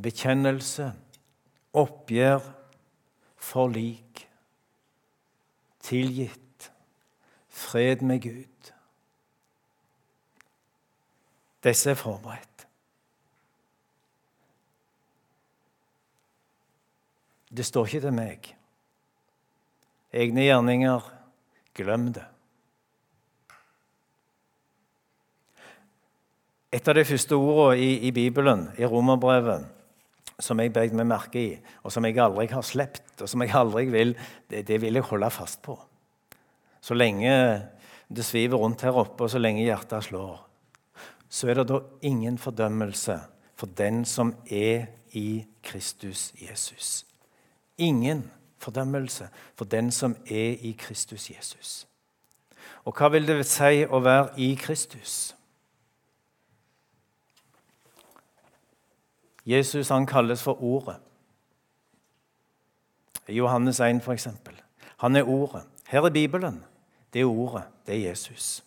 bekjennelse, 0.00 0.92
oppgjør, 1.72 2.42
forlik, 3.36 4.26
tilgitt, 5.82 6.70
fred 7.48 8.02
med 8.02 8.22
Gud. 8.22 8.73
Disse 11.64 11.94
er 11.94 11.98
forberedt. 11.98 12.66
Det 17.54 17.64
står 17.66 17.86
ikke 17.86 18.04
til 18.04 18.14
meg. 18.14 18.48
Egne 20.14 20.46
gjerninger, 20.46 21.10
glem 21.74 22.08
det. 22.14 22.24
Et 26.74 26.88
av 26.90 26.96
de 26.98 27.04
første 27.06 27.36
ordene 27.38 27.78
i, 27.78 27.90
i 28.08 28.10
Bibelen, 28.10 28.66
i 28.78 28.86
Romerbrevet, 28.90 29.68
som 30.42 30.58
jeg 30.58 30.72
beit 30.74 30.94
meg 30.96 31.06
merke 31.06 31.38
i, 31.38 31.52
og 31.86 31.94
som 31.94 32.06
jeg 32.06 32.18
aldri 32.18 32.48
har 32.50 32.66
sluppet, 32.66 33.14
og 33.22 33.30
som 33.30 33.44
jeg 33.44 33.54
aldri 33.54 33.84
vil, 33.94 34.16
det, 34.50 34.64
det, 34.66 34.80
vil 34.82 34.98
jeg 34.98 35.06
holde 35.06 35.30
fast 35.30 35.62
på. 35.62 35.76
Så 36.82 36.98
lenge 36.98 37.30
det 38.10 38.26
sviver 38.26 38.58
rundt 38.58 38.82
her 38.82 38.98
oppe, 38.98 39.22
og 39.22 39.30
så 39.30 39.38
lenge 39.38 39.62
hjertet 39.62 40.08
slår, 40.08 40.42
så 41.34 41.48
er 41.48 41.54
det 41.54 41.68
da 41.68 41.80
ingen 42.02 42.38
fordømmelse 42.38 43.20
for 43.54 43.66
den 43.66 44.04
som 44.04 44.36
er 44.50 44.86
i 45.10 45.44
Kristus 45.62 46.32
Jesus. 46.42 47.06
Ingen 47.78 48.30
fordømmelse 48.58 49.28
for 49.54 49.64
den 49.64 49.90
som 49.90 50.16
er 50.26 50.54
i 50.60 50.76
Kristus 50.78 51.30
Jesus. 51.30 51.86
Og 52.84 52.94
hva 52.94 53.08
vil 53.10 53.26
det 53.26 53.40
si 53.50 53.82
å 53.82 53.98
være 54.04 54.28
i 54.38 54.54
Kristus? 54.54 55.34
Jesus 59.46 59.90
han 59.90 60.06
kalles 60.06 60.42
for 60.42 60.62
Ordet. 60.62 61.00
Johannes 63.28 63.80
1, 63.80 64.04
f.eks. 64.04 64.28
Han 64.96 65.16
er 65.16 65.28
Ordet. 65.28 65.64
Her 65.86 66.06
er 66.06 66.10
Bibelen. 66.10 66.62
Det 67.12 67.20
er 67.20 67.26
Ordet. 67.26 67.64
Det 67.86 67.94
er 67.94 68.08
Jesus. 68.08 68.62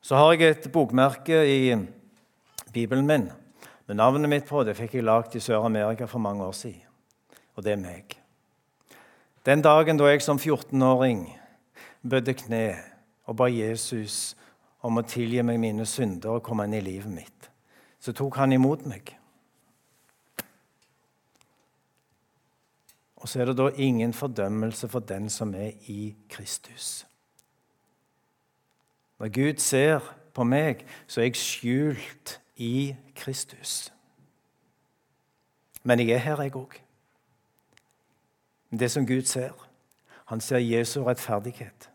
Så 0.00 0.16
har 0.16 0.32
jeg 0.32 0.50
et 0.50 0.72
bokmerke 0.72 1.42
i 1.44 1.76
Bibelen 2.72 3.06
min 3.06 3.30
med 3.86 3.96
navnet 3.96 4.30
mitt 4.30 4.46
på. 4.48 4.62
Det 4.64 4.76
fikk 4.78 4.94
jeg 4.94 5.04
lagd 5.04 5.36
i 5.36 5.42
Sør-Amerika 5.42 6.06
for 6.06 6.22
mange 6.22 6.44
år 6.44 6.52
siden. 6.56 6.86
Og 7.56 7.64
det 7.64 7.72
er 7.72 7.82
meg. 7.82 8.16
Den 9.46 9.62
dagen 9.62 9.98
da 9.98 10.08
jeg 10.08 10.22
som 10.22 10.38
14-åring 10.38 11.24
bødde 12.10 12.34
kne 12.34 12.64
og 13.26 13.36
ba 13.36 13.48
Jesus 13.50 14.36
om 14.80 15.00
å 15.00 15.04
tilgi 15.04 15.42
meg 15.44 15.60
mine 15.60 15.84
synder 15.86 16.38
og 16.38 16.44
komme 16.46 16.64
inn 16.68 16.78
i 16.78 16.84
livet 16.84 17.12
mitt, 17.12 17.50
så 18.00 18.14
tok 18.16 18.38
han 18.40 18.52
imot 18.56 18.86
meg. 18.88 19.16
Og 23.20 23.28
så 23.28 23.42
er 23.42 23.50
det 23.50 23.58
da 23.58 23.68
ingen 23.76 24.14
fordømmelse 24.16 24.88
for 24.88 25.04
den 25.04 25.28
som 25.28 25.52
er 25.54 25.74
i 25.92 26.14
Kristus. 26.28 27.04
Når 29.20 29.28
Gud 29.28 29.58
ser 29.58 30.00
på 30.34 30.44
meg, 30.44 30.86
så 31.06 31.20
er 31.20 31.24
jeg 31.24 31.36
skjult 31.36 32.40
i 32.56 32.96
Kristus. 33.16 33.92
Men 35.82 36.00
jeg 36.00 36.14
er 36.14 36.24
her, 36.24 36.42
jeg 36.42 36.56
òg. 36.56 36.78
Det 38.70 38.90
som 38.90 39.06
Gud 39.06 39.22
ser, 39.28 39.52
han 40.24 40.40
ser 40.40 40.58
Jesu 40.58 41.02
rettferdighet. 41.04 41.90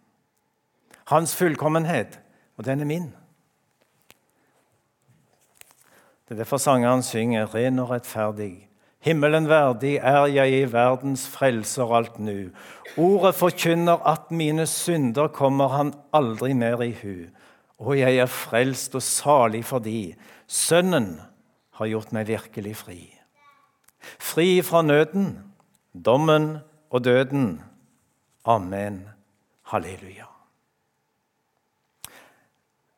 Hans 1.07 1.35
fullkommenhet, 1.35 2.19
og 2.57 2.65
den 2.65 2.79
er 2.79 2.85
min. 2.85 3.13
Det 6.25 6.31
er 6.31 6.35
derfor 6.35 6.57
sangeren 6.57 7.03
synger 7.03 7.55
'ren 7.55 7.79
og 7.79 7.89
rettferdig'. 7.89 8.74
Himmelen 9.05 9.45
verdig 9.45 9.99
er 10.01 10.23
jeg 10.33 10.53
i 10.53 10.61
verdens 10.73 11.27
frelser 11.29 11.91
alt 11.93 12.15
nu. 12.17 12.49
Ordet 12.97 13.35
forkynner 13.37 14.01
at 14.01 14.31
mine 14.33 14.65
synder 14.65 15.27
kommer 15.29 15.69
han 15.75 15.93
aldri 16.09 16.55
mer 16.57 16.81
i 16.81 16.95
hu. 17.03 17.27
Og 17.77 17.99
jeg 17.99 18.17
er 18.17 18.31
frelst 18.31 18.95
og 18.97 19.05
salig 19.05 19.61
fordi 19.67 20.15
Sønnen 20.47 21.19
har 21.77 21.91
gjort 21.91 22.15
meg 22.17 22.31
virkelig 22.31 22.75
fri. 22.81 22.99
Fri 24.17 24.61
fra 24.65 24.81
nøden, 24.81 25.37
dommen 25.93 26.57
og 26.89 27.05
døden. 27.05 27.61
Amen. 28.45 29.03
Halleluja. 29.69 30.29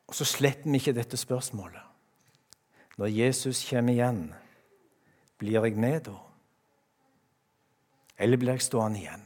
Og 0.07 0.15
så 0.15 0.23
slipper 0.23 0.71
vi 0.71 0.79
ikke 0.79 0.95
dette 0.95 1.17
spørsmålet. 1.19 1.83
Når 2.97 3.11
Jesus 3.11 3.65
kommer 3.69 3.93
igjen 3.93 4.27
blir 5.37 5.59
jeg 5.59 5.77
med 5.77 6.07
da? 6.09 6.15
Eller 8.17 8.37
blir 8.37 8.55
jeg 8.55 8.65
stående 8.65 8.99
igjen? 8.99 9.23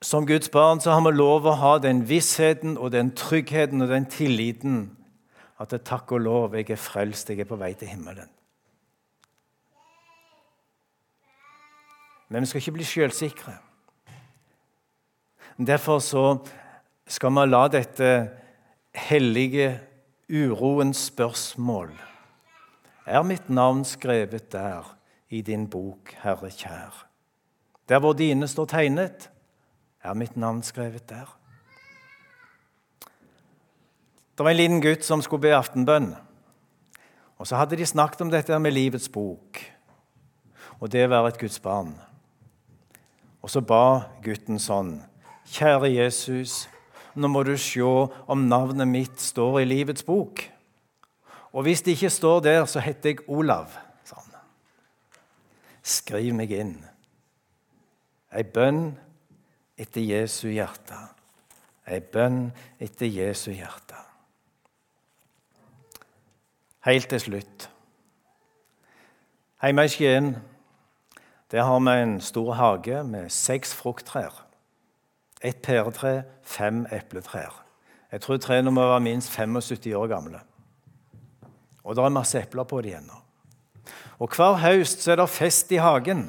Som 0.00 0.26
Guds 0.26 0.48
barn 0.54 0.80
så 0.80 0.94
har 0.94 1.02
vi 1.02 1.16
lov 1.16 1.46
å 1.46 1.56
ha 1.58 1.72
den 1.82 2.04
vissheten 2.06 2.76
og 2.78 2.92
den 2.94 3.10
tryggheten 3.18 3.82
og 3.82 3.90
den 3.90 4.06
tilliten 4.06 4.84
at 5.58 5.72
det, 5.74 5.82
takk 5.82 6.12
og 6.14 6.22
lov, 6.22 6.54
jeg 6.54 6.70
er 6.70 6.78
frelst, 6.78 7.32
jeg 7.32 7.42
er 7.42 7.48
på 7.50 7.58
vei 7.58 7.72
til 7.74 7.90
himmelen. 7.90 8.30
Men 12.28 12.44
vi 12.44 12.50
skal 12.50 12.62
ikke 12.62 12.76
bli 12.76 12.86
selvsikre. 12.86 13.56
Derfor 15.58 15.98
så 15.98 16.24
skal 17.08 17.34
vi 17.34 17.46
la 17.48 17.64
dette 17.72 18.12
hellige 19.08 19.72
uroens 20.30 21.08
spørsmål 21.08 21.90
er 23.08 23.24
mitt 23.24 23.48
navn 23.50 23.84
skrevet 23.84 24.52
der 24.52 24.94
i 25.30 25.40
din 25.42 25.66
bok, 25.70 26.12
Herre 26.22 26.50
kjær? 26.50 27.04
Der 27.88 28.00
hvor 28.00 28.12
dine 28.12 28.48
står 28.48 28.68
tegnet, 28.68 29.30
er 30.04 30.14
mitt 30.14 30.36
navn 30.36 30.62
skrevet 30.62 31.08
der. 31.08 31.34
Det 34.38 34.44
var 34.44 34.50
en 34.50 34.56
liten 34.56 34.80
gutt 34.80 35.04
som 35.04 35.22
skulle 35.22 35.48
be 35.48 35.54
aftenbønn. 35.56 36.14
Og 37.38 37.46
Så 37.46 37.56
hadde 37.56 37.76
de 37.76 37.86
snakket 37.86 38.20
om 38.20 38.30
dette 38.30 38.58
med 38.58 38.72
livets 38.72 39.08
bok 39.08 39.58
og 40.80 40.90
det 40.90 41.06
å 41.06 41.10
være 41.10 41.32
et 41.32 41.40
Guds 41.40 41.58
barn. 41.58 41.94
Og 43.42 43.50
så 43.50 43.62
ba 43.64 44.10
gutten 44.22 44.60
sånn. 44.62 45.00
Kjære 45.48 45.90
Jesus, 45.90 46.68
nå 47.18 47.30
må 47.30 47.42
du 47.46 47.56
se 47.58 47.82
om 47.82 48.46
navnet 48.50 48.88
mitt 48.88 49.22
står 49.22 49.62
i 49.62 49.68
livets 49.68 50.04
bok. 50.06 50.44
Og 51.52 51.62
hvis 51.62 51.82
det 51.82 51.96
ikke 51.96 52.10
står 52.10 52.40
der, 52.40 52.64
så 52.64 52.80
heter 52.80 53.14
jeg 53.14 53.24
Olav. 53.28 53.72
Sånn. 54.04 54.34
Skriv 55.82 56.34
meg 56.36 56.52
inn. 56.52 56.74
Ei 58.32 58.44
bønn 58.44 58.92
etter 59.78 60.04
Jesu 60.04 60.50
hjerte. 60.50 60.98
Ei 61.88 62.02
bønn 62.04 62.50
etter 62.80 63.08
Jesu 63.08 63.50
hjerte. 63.54 63.96
Helt 66.84 67.08
til 67.08 67.20
slutt. 67.20 67.70
Hjemme 69.62 69.84
i 69.88 69.90
Skien 69.90 70.36
der 71.50 71.62
har 71.64 71.80
vi 71.80 72.02
en 72.02 72.20
stor 72.20 72.52
hage 72.52 73.04
med 73.04 73.30
seks 73.32 73.74
frukttrær. 73.74 74.44
Ett 75.42 75.62
pæretre, 75.62 76.22
fem 76.42 76.86
epletrær. 76.92 77.64
Jeg 78.12 78.20
tror 78.20 78.36
trærne 78.36 78.70
må 78.70 78.84
være 78.86 79.00
minst 79.00 79.30
75 79.30 79.94
år 79.94 80.06
gamle. 80.06 80.40
Og 81.88 81.96
det 81.96 82.04
er 82.04 82.12
masse 82.12 82.36
epler 82.36 82.68
på 82.68 82.82
det 82.84 82.98
ennå. 82.98 83.16
Og 84.20 84.34
hver 84.36 84.58
høst 84.60 85.00
så 85.00 85.14
er 85.14 85.22
det 85.22 85.30
fest 85.32 85.72
i 85.72 85.80
hagen. 85.80 86.26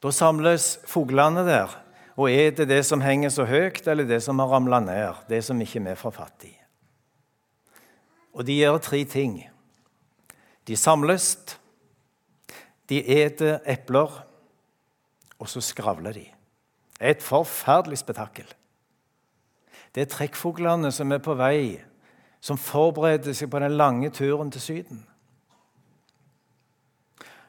Da 0.00 0.10
samles 0.14 0.78
fuglene 0.88 1.44
der 1.46 1.76
og 2.16 2.28
eter 2.28 2.68
det 2.68 2.82
som 2.84 3.00
henger 3.04 3.32
så 3.32 3.44
høyt, 3.48 3.86
eller 3.88 4.04
det 4.08 4.20
som 4.24 4.40
har 4.42 4.50
ramla 4.52 4.82
ned, 4.84 5.22
det 5.28 5.40
som 5.44 5.60
ikke 5.60 5.80
vi 5.80 5.94
får 5.96 6.12
fatt 6.16 6.44
i. 6.44 6.52
Og 8.36 8.44
de 8.48 8.58
gjør 8.58 8.80
tre 8.84 9.00
ting. 9.08 9.38
De 10.68 10.76
samles, 10.76 11.36
de 12.88 13.00
eter 13.00 13.60
epler, 13.68 14.12
og 15.40 15.48
så 15.48 15.62
skravler 15.64 16.16
de. 16.16 16.26
Et 17.00 17.22
forferdelig 17.24 18.02
spetakkel. 18.04 18.46
Det 19.92 20.04
er 20.04 20.12
trekkfuglene 20.12 20.92
som 20.94 21.12
er 21.12 21.24
på 21.24 21.34
vei 21.36 21.80
som 22.42 22.58
forbereder 22.58 23.36
seg 23.36 23.50
på 23.50 23.60
den 23.62 23.76
lange 23.78 24.10
turen 24.10 24.50
til 24.50 24.60
Syden. 24.60 25.04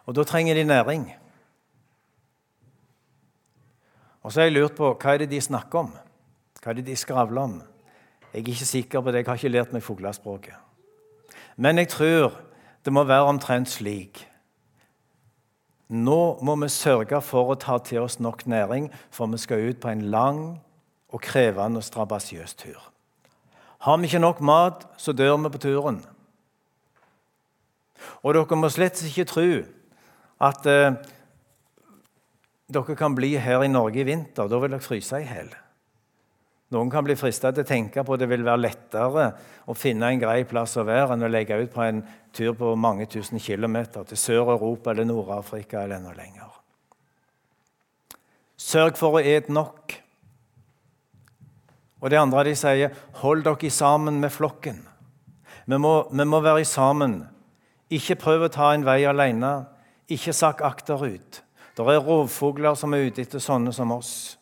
Og 0.06 0.16
da 0.16 0.24
trenger 0.28 0.56
de 0.56 0.64
næring. 0.68 1.08
Og 4.22 4.32
så 4.32 4.42
har 4.42 4.52
jeg 4.52 4.56
lurt 4.56 4.76
på 4.78 4.92
hva 4.94 5.14
er 5.14 5.24
det 5.24 5.32
de 5.32 5.42
snakker 5.42 5.80
om? 5.80 5.94
Hva 6.62 6.72
er 6.72 6.80
det 6.80 6.86
de 6.88 6.96
skravler 7.00 7.42
om? 7.42 7.56
Jeg 8.34 8.42
er 8.42 8.54
ikke 8.54 8.66
sikker 8.66 9.02
på 9.02 9.12
det, 9.12 9.24
jeg 9.24 9.28
har 9.28 9.42
ikke 9.42 9.52
lært 9.52 9.74
meg 9.74 9.84
fuglespråket. 9.84 10.56
Men 11.58 11.78
jeg 11.78 11.90
tror 11.90 12.38
det 12.86 12.94
må 12.94 13.04
være 13.08 13.30
omtrent 13.30 13.70
slik. 13.70 14.24
Nå 15.90 16.40
må 16.42 16.56
vi 16.62 16.70
sørge 16.72 17.20
for 17.22 17.52
å 17.54 17.60
ta 17.60 17.78
til 17.84 18.02
oss 18.06 18.20
nok 18.20 18.46
næring, 18.50 18.90
for 19.12 19.30
vi 19.30 19.38
skal 19.38 19.70
ut 19.70 19.82
på 19.82 19.92
en 19.92 20.08
lang 20.14 20.42
og 21.14 21.22
krevende 21.22 21.78
og 21.78 21.86
strabasiøs 21.86 22.56
tur. 22.58 22.93
Har 23.84 24.00
vi 24.00 24.08
ikke 24.08 24.22
nok 24.24 24.40
mat, 24.46 24.86
så 24.98 25.12
dør 25.12 25.36
vi 25.44 25.52
på 25.52 25.64
turen. 25.66 26.00
Og 28.24 28.36
dere 28.36 28.60
må 28.60 28.70
slett 28.72 29.02
ikke 29.04 29.28
tro 29.28 29.48
at 30.44 30.70
eh, 30.72 30.96
dere 32.72 32.96
kan 33.00 33.16
bli 33.16 33.34
her 33.40 33.64
i 33.64 33.72
Norge 33.72 34.02
i 34.02 34.08
vinter. 34.08 34.48
Da 34.48 34.60
vil 34.60 34.72
dere 34.72 34.84
fryse 34.84 35.20
i 35.20 35.28
hjel. 35.28 35.52
Noen 36.74 36.90
kan 36.90 37.06
bli 37.06 37.14
fristet 37.20 37.54
til 37.54 37.66
å 37.66 37.70
tenke 37.70 38.02
på 38.02 38.16
at 38.16 38.24
det 38.24 38.30
vil 38.32 38.46
være 38.48 38.64
lettere 38.64 39.28
å 39.70 39.76
finne 39.78 40.10
en 40.10 40.22
grei 40.22 40.40
plass 40.50 40.74
å 40.80 40.86
være 40.88 41.14
enn 41.14 41.28
å 41.28 41.30
legge 41.30 41.60
ut 41.60 41.74
på 41.74 41.84
en 41.86 42.02
tur 42.34 42.56
på 42.58 42.72
mange 42.80 43.06
tusen 43.12 43.38
kilometer 43.38 44.08
til 44.10 44.18
Sør-Europa 44.18 44.94
eller 44.94 45.06
Nord-Afrika 45.06 45.84
eller 45.84 46.00
enda 46.00 46.16
lenger. 46.18 46.50
Sørg 48.58 48.98
for 48.98 49.20
å 49.20 49.22
ete 49.22 49.54
nok. 49.54 50.00
Og 52.04 52.12
det 52.12 52.20
andre 52.20 52.44
de 52.50 52.56
sier, 52.60 52.92
hold 53.22 53.46
dere 53.46 53.70
sammen 53.72 54.20
med 54.20 54.34
flokken. 54.36 54.82
Vi 55.66 55.78
må, 55.80 55.94
vi 56.12 56.26
må 56.28 56.42
være 56.44 56.66
sammen. 56.68 57.22
Ikke 57.88 58.18
prøv 58.20 58.44
å 58.44 58.52
ta 58.52 58.74
en 58.76 58.84
vei 58.84 59.06
alene. 59.08 59.54
Ikke 60.12 60.36
sakk 60.36 60.66
akterut. 60.68 61.40
Det 61.74 61.86
er 61.88 62.04
rovfugler 62.04 62.76
som 62.76 62.94
er 62.94 63.08
ute 63.08 63.24
etter 63.24 63.40
sånne 63.40 63.72
som 63.74 63.96
oss. 63.96 64.36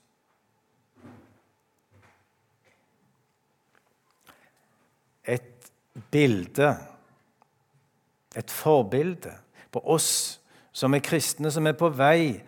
Et 5.21 5.69
bilde, 6.12 6.74
et 8.36 8.52
forbilde 8.52 9.38
på 9.71 9.86
oss 9.86 10.41
som 10.74 10.97
er 10.97 11.06
kristne, 11.06 11.52
som 11.54 11.69
er 11.69 11.78
på 11.78 11.93
vei 11.93 12.41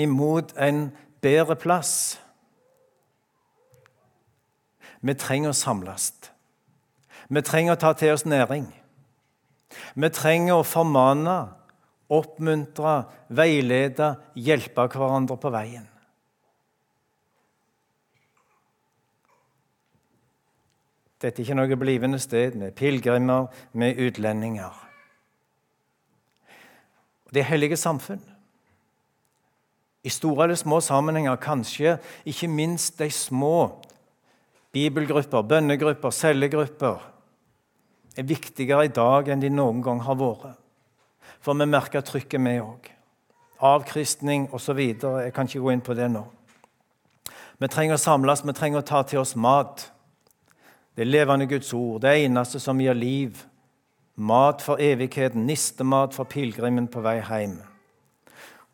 imot 0.00 0.56
en 0.56 0.86
bedre 1.22 1.58
plass. 1.60 2.16
Vi 5.04 5.14
trenger 5.20 5.52
å 5.52 5.56
samles. 5.56 6.12
Vi 7.28 7.42
trenger 7.44 7.76
å 7.76 7.80
ta 7.80 7.92
til 7.96 8.14
oss 8.14 8.24
næring. 8.24 8.64
Vi 9.94 10.10
trenger 10.14 10.60
å 10.60 10.66
formane, 10.66 11.36
oppmuntre, 12.12 13.02
veilede, 13.28 14.14
hjelpe 14.36 14.86
hverandre 14.92 15.36
på 15.40 15.52
veien. 15.52 15.88
Dette 21.20 21.40
er 21.40 21.46
ikke 21.46 21.56
noe 21.56 21.80
blivende 21.80 22.20
sted 22.20 22.56
med 22.60 22.74
pilegrimer, 22.76 23.48
med 23.72 24.00
utlendinger. 24.00 24.76
Det 27.32 27.40
er 27.40 27.48
hellige 27.48 27.76
samfunn. 27.80 28.20
I 30.04 30.12
store 30.12 30.44
eller 30.44 30.60
små 30.60 30.82
sammenhenger, 30.84 31.40
kanskje 31.40 31.96
ikke 32.28 32.48
minst 32.52 32.98
de 33.00 33.08
små 33.10 33.80
bibelgrupper, 34.74 35.46
bønnegrupper, 35.48 36.10
cellegrupper, 36.14 37.10
er 38.16 38.26
viktigere 38.28 38.86
i 38.86 38.92
dag 38.94 39.30
enn 39.30 39.42
de 39.42 39.50
noen 39.50 39.82
gang 39.82 40.02
har 40.06 40.18
vært. 40.18 40.54
For 41.44 41.56
vi 41.58 41.66
merker 41.68 42.04
trykket, 42.04 42.40
vi 42.40 42.58
òg. 42.62 42.90
Avkristning 43.64 44.48
osv. 44.54 44.80
Jeg 44.80 45.32
kan 45.34 45.48
ikke 45.48 45.62
gå 45.64 45.72
inn 45.74 45.84
på 45.84 45.96
det 45.96 46.08
nå. 46.12 46.24
Vi 47.58 47.70
trenger 47.70 47.96
å 47.96 48.02
samles, 48.02 48.42
vi 48.44 48.54
trenger 48.56 48.82
å 48.82 48.86
ta 48.86 49.02
til 49.06 49.22
oss 49.22 49.34
mat. 49.38 49.86
Det 50.94 51.06
levende 51.06 51.48
Guds 51.50 51.72
ord, 51.74 52.02
det 52.02 52.16
eneste 52.24 52.60
som 52.62 52.80
gir 52.82 52.96
liv. 52.98 53.44
Mat 54.14 54.62
for 54.62 54.82
evigheten, 54.82 55.46
nistemat 55.46 56.14
for 56.14 56.30
pilegrimen 56.30 56.86
på 56.90 57.02
vei 57.02 57.18
hjem. 57.22 57.58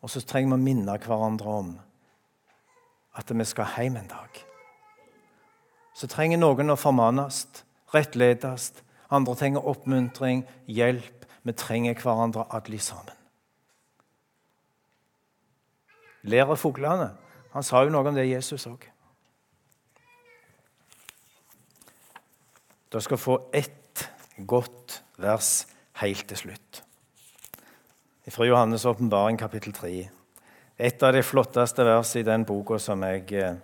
Og 0.01 0.09
så 0.09 0.21
trenger 0.25 0.53
vi 0.53 0.59
å 0.59 0.65
minne 0.65 0.99
hverandre 1.01 1.57
om 1.63 1.73
at 3.17 3.33
vi 3.33 3.45
skal 3.45 3.69
hjem 3.77 3.99
en 4.01 4.09
dag. 4.09 4.45
Så 5.93 6.07
trenger 6.07 6.39
noen 6.39 6.71
å 6.71 6.79
formanes, 6.79 7.43
rettledes. 7.93 8.71
Andre 9.11 9.35
trenger 9.35 9.67
oppmuntring, 9.67 10.45
hjelp. 10.67 11.25
Vi 11.43 11.53
trenger 11.57 11.97
hverandre 11.99 12.45
alle 12.53 12.79
sammen. 12.79 13.17
Ler 16.23 16.45
av 16.45 16.59
fuglene. 16.61 17.09
Han 17.51 17.65
sa 17.65 17.81
jo 17.83 17.91
noe 17.91 18.07
om 18.07 18.15
det, 18.15 18.29
Jesus 18.29 18.67
òg. 18.69 18.85
Dere 22.91 23.03
skal 23.03 23.19
få 23.19 23.37
ett 23.55 24.05
godt 24.47 24.99
vers 25.21 25.65
helt 26.01 26.27
til 26.27 26.37
slutt. 26.37 26.81
Fra 28.31 28.45
Johannes' 28.47 28.85
åpenbaring, 28.87 29.39
kapittel 29.39 29.73
3. 29.73 29.91
Et 30.77 31.03
av 31.03 31.13
de 31.13 31.23
flotteste 31.23 31.83
versene 31.83 32.21
i 32.21 32.27
den 32.27 32.45
boka 32.47 32.77
som 32.79 33.01
jeg 33.03 33.25
eh, 33.35 33.57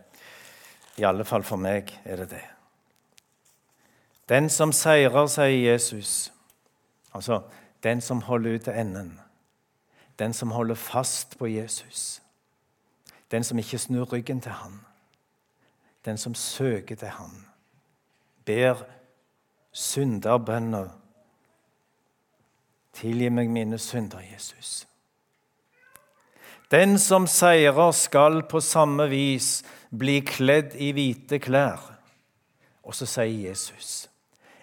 I 0.98 1.04
alle 1.04 1.26
fall 1.26 1.44
for 1.44 1.62
meg 1.62 1.92
er 2.06 2.24
det 2.24 2.30
det. 2.32 2.46
Den 4.30 4.50
som 4.50 4.74
seirer, 4.76 5.28
sier 5.32 5.72
Jesus, 5.72 6.34
altså 7.14 7.42
den 7.84 8.02
som 8.02 8.22
holder 8.22 8.56
ut 8.56 8.66
til 8.68 8.74
enden, 8.74 9.20
den 10.20 10.34
som 10.34 10.52
holder 10.52 10.76
fast 10.76 11.38
på 11.38 11.48
Jesus, 11.48 12.22
den 13.32 13.44
som 13.44 13.60
ikke 13.60 13.78
snur 13.78 14.06
ryggen 14.14 14.42
til 14.42 14.52
han, 14.52 14.80
den 16.06 16.18
som 16.18 16.36
søker 16.36 16.96
til 16.96 17.08
han, 17.08 17.46
ber 18.46 18.84
synderbønner 19.72 20.90
Tilgi 22.98 23.30
meg 23.30 23.50
mine 23.54 23.78
synder, 23.78 24.24
Jesus. 24.34 24.88
Den 26.72 26.98
som 27.00 27.28
seirer, 27.28 27.92
skal 27.96 28.42
på 28.44 28.60
samme 28.60 29.08
vis 29.08 29.62
bli 29.90 30.20
kledd 30.28 30.76
i 30.76 30.92
hvite 30.92 31.40
klær. 31.40 31.80
Og 32.84 32.96
så 32.96 33.08
sier 33.08 33.50
Jesus, 33.50 34.08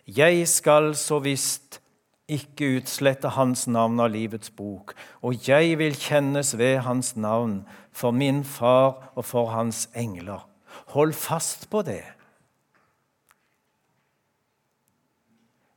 jeg 0.04 0.44
skal 0.48 0.92
så 0.96 1.18
visst 1.24 1.80
ikke 2.28 2.78
utslette 2.78 3.34
hans 3.36 3.66
navn 3.68 4.00
av 4.00 4.12
livets 4.12 4.52
bok, 4.52 4.94
og 5.24 5.48
jeg 5.48 5.78
vil 5.80 5.96
kjennes 5.96 6.54
ved 6.60 6.82
hans 6.84 7.14
navn 7.16 7.62
for 7.92 8.12
min 8.12 8.42
far 8.44 9.12
og 9.14 9.24
for 9.28 9.52
hans 9.52 9.86
engler. 9.96 10.44
Hold 10.92 11.12
fast 11.16 11.68
på 11.70 11.82
det. 11.84 12.04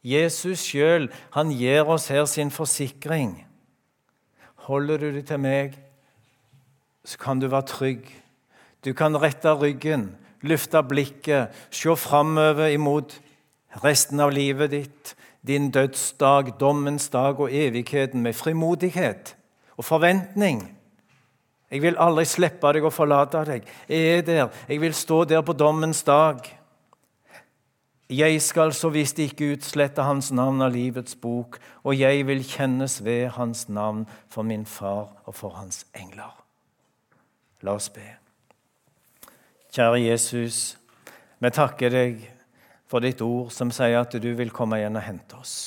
Jesus 0.08 0.64
sjøl 0.64 1.10
gir 1.52 1.88
oss 1.88 2.08
her 2.08 2.26
sin 2.26 2.52
forsikring. 2.52 3.46
Holder 4.68 4.98
du 4.98 5.12
det 5.12 5.26
til 5.28 5.40
meg, 5.40 5.76
så 7.08 7.18
kan 7.18 7.40
du 7.40 7.48
være 7.48 7.70
trygg. 7.72 8.10
Du 8.84 8.92
kan 8.94 9.16
rette 9.16 9.54
ryggen, 9.56 10.10
løfte 10.44 10.82
blikket, 10.84 11.56
se 11.72 11.96
framover 11.96 12.68
imot 12.76 13.16
resten 13.84 14.20
av 14.20 14.34
livet 14.36 14.74
ditt, 14.74 15.14
din 15.48 15.70
dødsdag, 15.72 16.58
dommens 16.60 17.08
dag 17.10 17.40
og 17.40 17.54
evigheten 17.54 18.22
med 18.26 18.36
frimodighet 18.36 19.36
og 19.78 19.86
forventning. 19.86 20.66
Jeg 21.72 21.82
vil 21.84 22.00
aldri 22.00 22.26
slippe 22.28 22.72
deg 22.76 22.88
og 22.88 22.96
forlate 22.96 23.44
deg. 23.48 23.68
Jeg 23.88 24.18
er 24.18 24.22
der. 24.28 24.48
Jeg 24.68 24.82
vil 24.82 24.96
stå 24.96 25.24
der 25.28 25.44
på 25.44 25.56
dommens 25.56 26.04
dag. 26.04 26.40
Jeg 28.10 28.42
skal 28.42 28.72
så 28.74 28.90
visst 28.90 29.20
ikke 29.20 29.54
utslette 29.56 30.04
hans 30.04 30.32
navn 30.32 30.64
av 30.64 30.72
livets 30.72 31.16
bok, 31.20 31.60
og 31.84 32.00
jeg 32.00 32.28
vil 32.28 32.44
kjennes 32.44 33.02
ved 33.04 33.36
hans 33.36 33.68
navn 33.68 34.06
for 34.32 34.48
min 34.48 34.66
far 34.66 35.12
og 35.26 35.36
for 35.36 35.60
hans 35.60 35.86
engler. 35.96 36.47
La 37.66 37.74
oss 37.74 37.90
be. 37.90 38.06
Kjære 39.74 40.02
Jesus, 40.04 40.78
vi 41.40 41.50
takker 41.54 41.94
deg 41.94 42.22
for 42.88 43.04
ditt 43.04 43.22
ord 43.22 43.52
som 43.54 43.72
sier 43.74 44.00
at 44.00 44.16
du 44.22 44.30
vil 44.38 44.54
komme 44.54 44.80
igjen 44.80 44.98
og 44.98 45.06
hente 45.06 45.40
oss. 45.40 45.58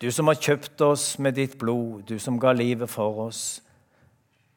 Du 0.00 0.10
som 0.12 0.28
har 0.28 0.40
kjøpt 0.40 0.80
oss 0.84 1.14
med 1.22 1.36
ditt 1.38 1.58
blod, 1.60 2.02
du 2.08 2.18
som 2.18 2.40
ga 2.40 2.52
livet 2.52 2.90
for 2.90 3.26
oss, 3.28 3.62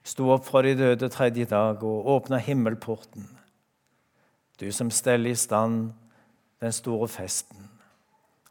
sto 0.07 0.31
opp 0.33 0.47
fra 0.47 0.63
de 0.65 0.73
døde 0.79 1.09
tredje 1.11 1.45
dag 1.51 1.83
og 1.83 2.09
åpna 2.15 2.39
himmelporten. 2.41 3.27
Du 4.59 4.71
som 4.71 4.89
steller 4.91 5.35
i 5.35 5.37
stand 5.37 5.91
den 6.63 6.73
store 6.73 7.07
festen. 7.07 7.69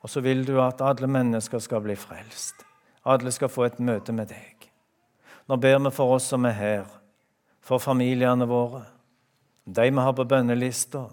Og 0.00 0.10
så 0.10 0.20
vil 0.22 0.44
du 0.46 0.60
at 0.62 0.80
alle 0.84 1.08
mennesker 1.10 1.58
skal 1.58 1.82
bli 1.82 1.96
frelst. 1.98 2.62
Alle 3.04 3.32
skal 3.34 3.50
få 3.50 3.66
et 3.66 3.80
møte 3.82 4.12
med 4.14 4.30
deg. 4.30 4.68
Nå 5.48 5.58
ber 5.62 5.78
vi 5.78 5.90
for 5.94 6.16
oss 6.16 6.28
som 6.30 6.46
er 6.46 6.54
her, 6.54 6.86
for 7.66 7.82
familiene 7.82 8.46
våre, 8.46 8.84
de 9.64 9.90
vi 9.90 9.98
har 9.98 10.14
på 10.14 10.24
bønnelista, 10.30 11.08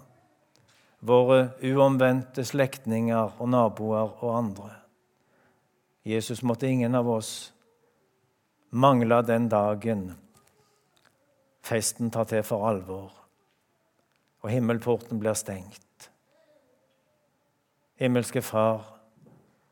våre 1.04 1.48
uomvendte 1.66 2.44
slektninger 2.46 3.40
og 3.42 3.50
naboer 3.50 4.14
og 4.22 4.36
andre. 4.38 4.70
Jesus, 6.06 6.44
måtte 6.46 6.70
ingen 6.70 6.94
av 6.94 7.08
oss 7.10 7.32
mangle 8.70 9.22
den 9.26 9.48
dagen 9.48 10.12
festen 11.64 12.12
tar 12.12 12.28
til 12.28 12.44
for 12.46 12.68
alvor, 12.68 13.10
og 14.44 14.50
himmelporten 14.52 15.18
blir 15.18 15.34
stengt. 15.38 16.10
Himmelske 17.98 18.42
Far, 18.44 18.84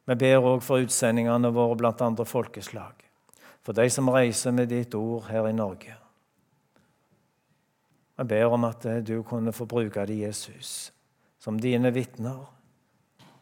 vi 0.08 0.16
ber 0.18 0.42
òg 0.42 0.62
for 0.64 0.82
utsendingene 0.82 1.52
våre 1.54 1.78
blant 1.78 2.02
andre 2.02 2.26
folkeslag, 2.26 2.96
for 3.62 3.76
de 3.76 3.90
som 3.92 4.10
reiser 4.10 4.56
med 4.56 4.72
ditt 4.72 4.94
ord 4.98 5.28
her 5.30 5.46
i 5.50 5.54
Norge. 5.54 6.01
Vi 8.22 8.28
ber 8.28 8.52
om 8.54 8.64
at 8.64 8.84
du 9.02 9.16
kunne 9.26 9.50
få 9.52 9.64
bruke 9.66 10.04
det, 10.06 10.14
Jesus, 10.14 10.92
som 11.42 11.56
dine 11.58 11.90
vitner. 11.90 12.44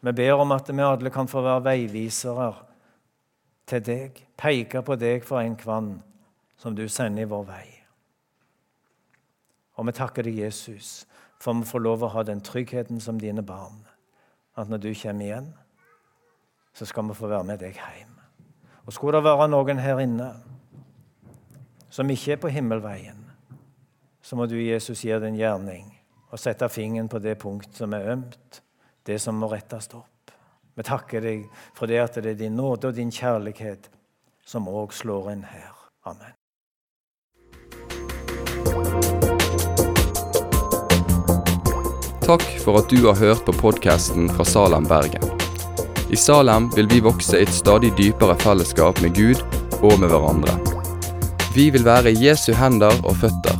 Vi 0.01 0.11
ber 0.11 0.41
om 0.41 0.51
at 0.55 0.71
vi 0.73 0.81
alle 0.81 1.11
kan 1.13 1.27
få 1.29 1.43
være 1.45 1.61
veivisere 1.67 2.47
til 3.69 3.83
deg, 3.85 4.23
peke 4.41 4.81
på 4.81 4.97
deg 4.97 5.21
for 5.21 5.37
en 5.37 5.53
kvann 5.53 5.91
som 6.57 6.73
du 6.73 6.87
sender 6.89 7.27
i 7.27 7.29
vår 7.29 7.45
vei. 7.45 7.67
Og 9.77 9.85
vi 9.85 9.93
takker 10.01 10.25
deg, 10.25 10.41
Jesus, 10.47 11.05
for 11.37 11.61
vi 11.61 11.69
får 11.69 11.85
lov 11.85 12.01
å 12.01 12.13
ha 12.15 12.25
den 12.25 12.41
tryggheten 12.41 12.97
som 12.97 13.21
dine 13.21 13.45
barn. 13.45 13.85
At 14.57 14.65
når 14.65 14.81
du 14.81 14.91
kommer 14.97 15.29
igjen, 15.29 15.53
så 16.73 16.89
skal 16.89 17.05
vi 17.05 17.21
få 17.21 17.29
være 17.29 17.51
med 17.53 17.61
deg 17.61 17.77
hjem. 17.77 18.17
Og 18.87 18.97
skulle 18.97 19.21
det 19.21 19.29
være 19.29 19.51
noen 19.53 19.85
her 19.85 20.01
inne 20.01 20.33
som 21.93 22.09
ikke 22.09 22.33
er 22.33 22.41
på 22.41 22.49
himmelveien, 22.49 23.20
så 24.31 24.37
må 24.39 24.45
du, 24.47 24.55
Jesus, 24.63 25.01
gjøre 25.03 25.25
din 25.25 25.35
gjerning 25.35 25.89
og 26.31 26.39
sette 26.39 26.69
fingeren 26.71 27.09
på 27.11 27.19
det 27.19 27.33
punkt 27.35 27.75
som 27.75 27.91
er 27.91 28.05
ømt, 28.13 28.61
det 29.03 29.17
som 29.19 29.35
må 29.35 29.49
rettes 29.51 29.89
opp. 29.91 30.31
Vi 30.71 30.85
takker 30.87 31.19
deg 31.19 31.41
for 31.75 31.91
det 31.91 31.97
at 31.99 32.15
det 32.15 32.29
er 32.31 32.37
din 32.39 32.55
nåde 32.55 32.87
og 32.87 32.95
din 32.95 33.11
kjærlighet 33.11 33.89
som 34.47 34.69
òg 34.71 34.95
slår 34.95 35.27
inn 35.33 35.43
her. 35.49 35.73
Amen. 36.07 36.31
Takk 42.23 42.47
for 42.63 42.79
at 42.79 42.87
du 42.87 43.03
har 43.09 43.19
hørt 43.19 43.43
på 43.43 43.57
podkasten 43.59 44.31
fra 44.31 44.47
Salem, 44.47 44.87
Bergen. 44.87 45.27
I 46.07 46.15
Salem 46.15 46.71
vil 46.77 46.87
vi 46.87 47.03
vokse 47.03 47.35
i 47.35 47.43
et 47.43 47.51
stadig 47.51 47.91
dypere 47.99 48.39
fellesskap 48.47 49.03
med 49.03 49.11
Gud 49.19 49.43
og 49.81 49.99
med 49.99 50.07
hverandre. 50.07 50.55
Vi 51.51 51.67
vil 51.75 51.83
være 51.83 52.15
Jesu 52.15 52.53
hender 52.55 52.95
og 53.03 53.19
føtter, 53.19 53.59